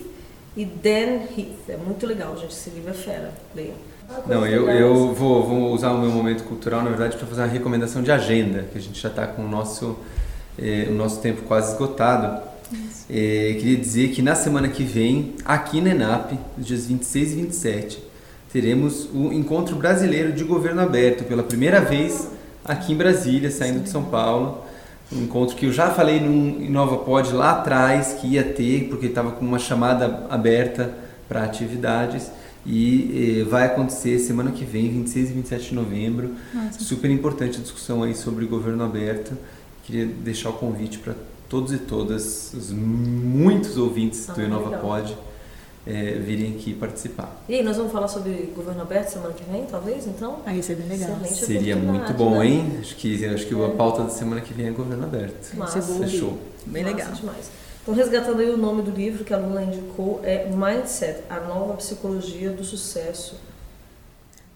e 0.58 0.66
Dan 0.66 1.20
Heath. 1.38 1.70
É 1.70 1.78
muito 1.78 2.08
legal, 2.08 2.36
gente. 2.36 2.52
Esse 2.52 2.72
livro 2.72 2.90
é 2.90 2.94
fera. 2.96 3.32
Leiam. 3.56 3.76
Não, 4.28 4.46
eu, 4.48 4.68
eu 4.72 5.14
vou, 5.14 5.44
vou 5.44 5.72
usar 5.72 5.92
o 5.92 6.00
meu 6.00 6.10
momento 6.10 6.44
cultural, 6.46 6.82
na 6.82 6.90
verdade, 6.90 7.16
para 7.16 7.28
fazer 7.28 7.42
uma 7.42 7.48
recomendação 7.48 8.02
de 8.02 8.12
agenda, 8.12 8.64
que 8.72 8.78
a 8.78 8.82
gente 8.82 9.00
já 9.00 9.10
está 9.10 9.28
com 9.28 9.44
o 9.44 9.48
nosso, 9.48 9.98
eh, 10.58 10.88
o 10.90 10.94
nosso 10.94 11.22
tempo 11.22 11.44
quase 11.44 11.74
esgotado. 11.74 12.42
Eh, 13.10 13.56
queria 13.60 13.78
dizer 13.78 14.10
que 14.10 14.22
na 14.22 14.36
semana 14.36 14.68
que 14.68 14.84
vem, 14.84 15.34
aqui 15.46 15.82
na 15.82 15.92
ENAP, 15.92 16.34
nos 16.58 16.66
dias 16.66 16.88
26 16.88 17.32
e 17.32 17.36
27, 17.36 18.04
teremos 18.52 19.08
o 19.14 19.32
Encontro 19.32 19.76
Brasileiro 19.76 20.32
de 20.32 20.44
Governo 20.44 20.82
Aberto, 20.82 21.24
pela 21.24 21.44
primeira 21.44 21.82
vez 21.82 22.30
aqui 22.64 22.94
em 22.94 22.96
Brasília, 22.96 23.52
saindo 23.52 23.82
de 23.82 23.90
São 23.90 24.06
Paulo. 24.06 24.64
Um 25.12 25.24
encontro 25.24 25.56
que 25.56 25.68
eu 25.68 25.72
já 25.72 25.92
falei 25.92 26.20
num 26.20 26.62
Inova 26.62 26.98
Pod 26.98 27.32
lá 27.32 27.52
atrás 27.52 28.14
que 28.20 28.28
ia 28.28 28.44
ter, 28.44 28.88
porque 28.90 29.06
estava 29.06 29.32
com 29.32 29.46
uma 29.46 29.60
chamada 29.60 30.26
aberta 30.30 30.92
para 31.30 31.44
atividades. 31.44 32.32
E 32.66 33.42
eh, 33.42 33.44
vai 33.44 33.66
acontecer 33.68 34.18
semana 34.18 34.52
que 34.52 34.66
vem, 34.66 34.90
26 34.90 35.30
e 35.30 35.34
27 35.34 35.70
de 35.70 35.76
novembro. 35.76 36.32
Nossa. 36.52 36.80
Super 36.80 37.12
importante 37.12 37.60
a 37.60 37.62
discussão 37.62 38.02
aí 38.02 38.16
sobre 38.16 38.46
governo 38.46 38.84
aberto. 38.84 39.38
Queria 39.86 40.06
deixar 40.06 40.50
o 40.50 40.54
convite 40.54 40.98
para 40.98 41.14
todos 41.48 41.72
e 41.72 41.78
todas, 41.78 42.54
os 42.54 42.72
muitos 42.72 43.78
ouvintes 43.78 44.26
do 44.26 44.42
Ah, 44.42 44.44
Inova 44.44 44.66
legal. 44.70 44.82
Pod, 44.82 45.18
eh, 45.86 46.20
virem 46.26 46.56
aqui 46.56 46.74
participar. 46.74 47.44
E 47.48 47.54
aí, 47.54 47.64
nós 47.64 47.78
vamos 47.78 47.92
falar 47.92 48.08
sobre 48.08 48.52
governo 48.56 48.82
aberto 48.82 49.10
semana 49.10 49.34
que 49.34 49.44
vem, 49.44 49.64
talvez, 49.66 50.08
então? 50.08 50.40
Aí 50.46 50.60
isso 50.60 50.72
é 50.72 50.76
bem 50.76 50.88
legal. 50.88 51.12
Excelente. 51.22 51.46
Seria 51.46 51.76
muito 51.76 52.14
bom, 52.14 52.40
né? 52.40 52.48
hein? 52.48 52.78
Acho 52.80 52.96
que, 52.96 53.26
acho 53.26 53.46
que 53.46 53.54
a 53.64 53.70
pauta 53.70 54.04
da 54.04 54.10
semana 54.10 54.42
que 54.42 54.54
vem 54.56 54.68
é 54.68 54.72
governo 54.72 55.04
aberto. 55.04 55.56
Massa. 55.56 55.78
É. 55.78 55.82
Fechou. 55.82 56.38
Bem 56.66 56.84
Massa 56.84 56.96
legal. 56.96 57.14
demais. 57.14 57.52
Então, 57.84 57.94
resgatando 57.94 58.40
aí 58.40 58.50
o 58.50 58.58
nome 58.58 58.82
do 58.82 58.90
livro 58.90 59.24
que 59.24 59.32
a 59.32 59.38
Luna 59.38 59.62
indicou, 59.62 60.20
é 60.24 60.50
Mindset, 60.50 61.20
a 61.30 61.40
nova 61.42 61.76
psicologia 61.76 62.50
do 62.50 62.64
sucesso. 62.64 63.36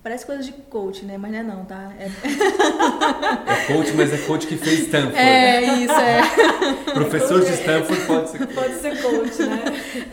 Parece 0.02 0.26
coisa 0.26 0.42
de 0.42 0.54
coach, 0.54 1.04
né? 1.06 1.18
Mas 1.18 1.32
não 1.32 1.40
é 1.40 1.44
não, 1.44 1.66
tá? 1.66 1.92
É, 2.00 2.06
É 2.06 3.66
coach, 3.74 3.92
mas 3.94 4.14
é 4.14 4.18
coach 4.20 4.48
que 4.48 4.56
fez 4.56 4.82
Stanford. 4.82 5.18
é 5.18 5.62
isso, 5.74 5.94
é. 5.94 6.22
Professor 6.94 7.42
de 7.44 7.52
Stanford 7.54 8.06
pode 8.06 8.30
ser. 8.30 8.48
Pode 8.48 8.74
ser 8.76 9.02
coach, 9.02 9.44
né? 9.44 9.64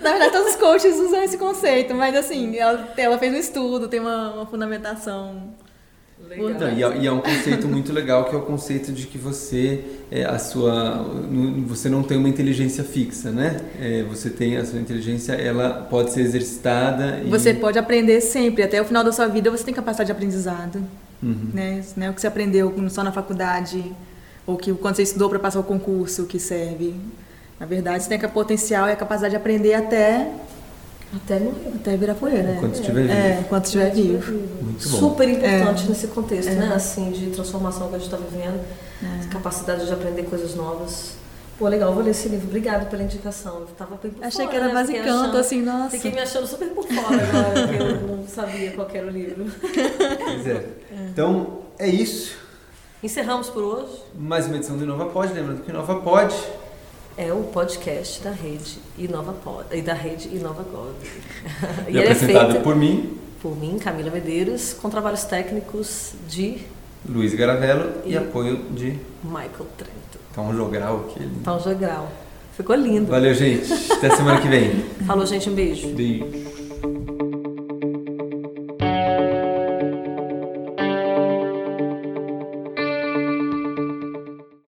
Na 0.03 0.11
verdade, 0.11 0.33
todos 0.33 0.49
os 0.55 0.57
coaches 0.57 0.97
usam 0.97 1.23
esse 1.23 1.39
conceito, 1.39 1.95
mas 1.95 2.17
assim, 2.17 2.57
ela, 2.57 2.93
ela 2.97 3.17
fez 3.19 3.33
um 3.33 3.37
estudo, 3.39 3.87
tem 3.89 4.01
uma, 4.01 4.35
uma 4.35 4.47
fundamentação. 4.47 5.55
Legal. 6.29 6.71
E, 6.73 6.83
é, 6.83 6.99
e 6.99 7.07
é 7.07 7.13
um 7.13 7.21
conceito 7.21 7.69
muito 7.69 7.93
legal 7.93 8.25
que 8.25 8.35
é 8.35 8.39
o 8.39 8.43
conceito 8.43 8.93
de 8.93 9.07
que 9.07 9.17
você 9.17 9.85
é, 10.11 10.25
a 10.25 10.39
sua 10.39 11.05
você 11.67 11.89
não 11.89 12.03
tem 12.03 12.17
uma 12.17 12.29
inteligência 12.29 12.83
fixa, 12.85 13.31
né? 13.31 13.61
É, 13.81 14.03
você 14.03 14.31
tem 14.31 14.57
a 14.57 14.65
sua 14.65 14.79
inteligência, 14.79 15.33
ela 15.33 15.87
pode 15.89 16.13
ser 16.13 16.23
exercitada 16.23 17.21
e 17.25 17.31
Você 17.31 17.55
pode 17.55 17.79
aprender 17.79 18.21
sempre, 18.21 18.63
até 18.63 18.81
o 18.81 18.85
final 18.85 19.05
da 19.05 19.13
sua 19.13 19.27
vida 19.27 19.51
você 19.51 19.65
tem 19.65 19.75
capacidade 19.75 20.07
de 20.07 20.13
aprendizado. 20.13 20.83
Uhum. 21.23 21.51
Né? 21.55 21.79
Isso 21.81 21.95
não 21.97 22.07
é 22.07 22.11
o 22.11 22.13
que 22.13 22.21
você 22.21 22.27
aprendeu 22.27 22.75
só 22.91 23.03
na 23.03 23.13
faculdade, 23.13 23.83
ou 24.47 24.57
que 24.57 24.73
quando 24.75 24.97
você 24.97 25.03
estudou 25.03 25.29
para 25.29 25.39
passar 25.39 25.61
o 25.61 25.65
concurso 25.65 26.25
que 26.25 26.39
serve. 26.39 26.95
Na 27.59 27.65
verdade, 27.65 28.03
você 28.03 28.09
tem 28.11 28.23
a 28.23 28.29
potencial 28.29 28.87
e 28.87 28.93
a 28.93 28.97
capacidade 28.97 29.31
de 29.31 29.37
aprender 29.37 29.73
até, 29.73 30.31
Até 31.17 31.39
morrer. 31.39 31.73
até 31.77 31.97
virar 31.97 32.15
poeira. 32.15 32.53
Enquanto 32.57 32.75
estiver 32.75 33.03
vivo. 33.03 33.13
É, 33.13 33.41
enquanto 33.41 33.65
estiver 33.65 33.91
vivo. 33.93 34.33
Muito 34.33 34.89
bom. 34.89 34.99
Super 34.99 35.29
importante 35.29 35.85
É. 35.85 35.89
nesse 35.89 36.07
contexto, 36.09 36.49
É. 36.51 36.55
né? 36.55 36.73
Assim, 36.75 37.11
de 37.11 37.31
transformação 37.31 37.89
que 37.89 37.95
a 37.97 37.99
gente 37.99 38.13
está 38.13 38.17
vivendo, 38.19 38.61
É. 39.03 39.27
capacidade 39.29 39.87
de 39.87 39.93
aprender 39.93 40.23
coisas 40.25 40.55
novas. 40.55 41.15
Pô, 41.59 41.67
legal, 41.69 41.95
vou 41.95 42.03
ler 42.03 42.11
esse 42.11 42.29
livro. 42.29 42.49
Obrigada 42.49 42.85
pela 42.85 43.03
indicação. 43.03 43.61
Eu 43.61 43.67
tava 43.69 43.99
bem 44.03 44.13
por 44.13 44.23
Achei 44.23 44.45
fora, 44.45 44.51
que 44.51 44.57
era 44.57 44.69
né? 44.69 44.75
Basicão, 44.75 45.23
achando- 45.23 45.39
assim, 45.39 45.63
nossa. 45.63 45.91
Fiquei 45.91 46.11
me 46.13 46.21
achando 46.21 46.47
super 46.47 46.69
por 46.69 46.87
fora 46.87 47.23
agora, 47.23 47.67
que 47.69 47.75
eu 47.83 48.17
não 48.17 48.29
sabia 48.29 48.73
qual 48.73 48.87
que 48.87 48.99
era 48.99 49.07
o 49.07 49.11
livro. 49.11 49.47
Pois 49.61 50.47
é. 50.47 50.67
Então, 51.11 51.61
é 51.79 51.89
isso. 51.89 52.37
Encerramos 53.03 53.49
por 53.49 53.63
hoje. 53.63 54.03
Mais 54.15 54.47
uma 54.47 54.57
edição 54.57 54.77
do 54.77 54.85
Inova 54.85 55.07
Pod, 55.07 55.33
lembrando 55.33 55.63
que 55.63 55.71
o 55.71 55.73
Inova 55.73 55.97
Pod 56.01 56.35
É 57.19 57.33
o 57.33 57.45
podcast 57.45 58.23
da 58.23 58.31
rede 58.31 58.79
Inova 58.99 59.33
Pod, 59.33 59.65
e 59.73 59.81
da 59.81 59.95
rede 59.95 60.29
Inova 60.29 60.63
God. 60.63 60.95
é 61.87 61.91
e 61.91 61.97
ele 61.97 62.01
é 62.01 62.13
apresentado 62.13 62.51
feito 62.53 62.63
por 62.63 62.77
mim, 62.77 63.17
por 63.41 63.57
mim, 63.59 63.79
Camila 63.79 64.11
Medeiros, 64.11 64.75
com 64.75 64.91
trabalhos 64.91 65.25
técnicos 65.25 66.13
de 66.29 66.59
Luiz 67.09 67.33
Garavello 67.35 67.91
e, 68.05 68.13
E- 68.13 68.19
apoio 68.19 68.59
de 68.71 68.99
Michael 69.25 69.67
Trento. 69.79 70.19
Tom 70.35 70.53
Jogral 70.55 71.07
aquele. 71.09 71.31
Então, 71.41 71.59
Jogral. 71.59 72.13
Ficou 72.55 72.77
lindo. 72.77 73.07
Valeu, 73.11 73.35
gente. 73.35 73.71
Até 73.93 74.11
semana 74.15 74.41
que 74.41 74.49
vem. 74.49 74.83
Falou, 75.07 75.25
gente, 75.27 75.49
um 75.49 75.55
beijo. 75.55 75.89
Beijo. 75.89 76.25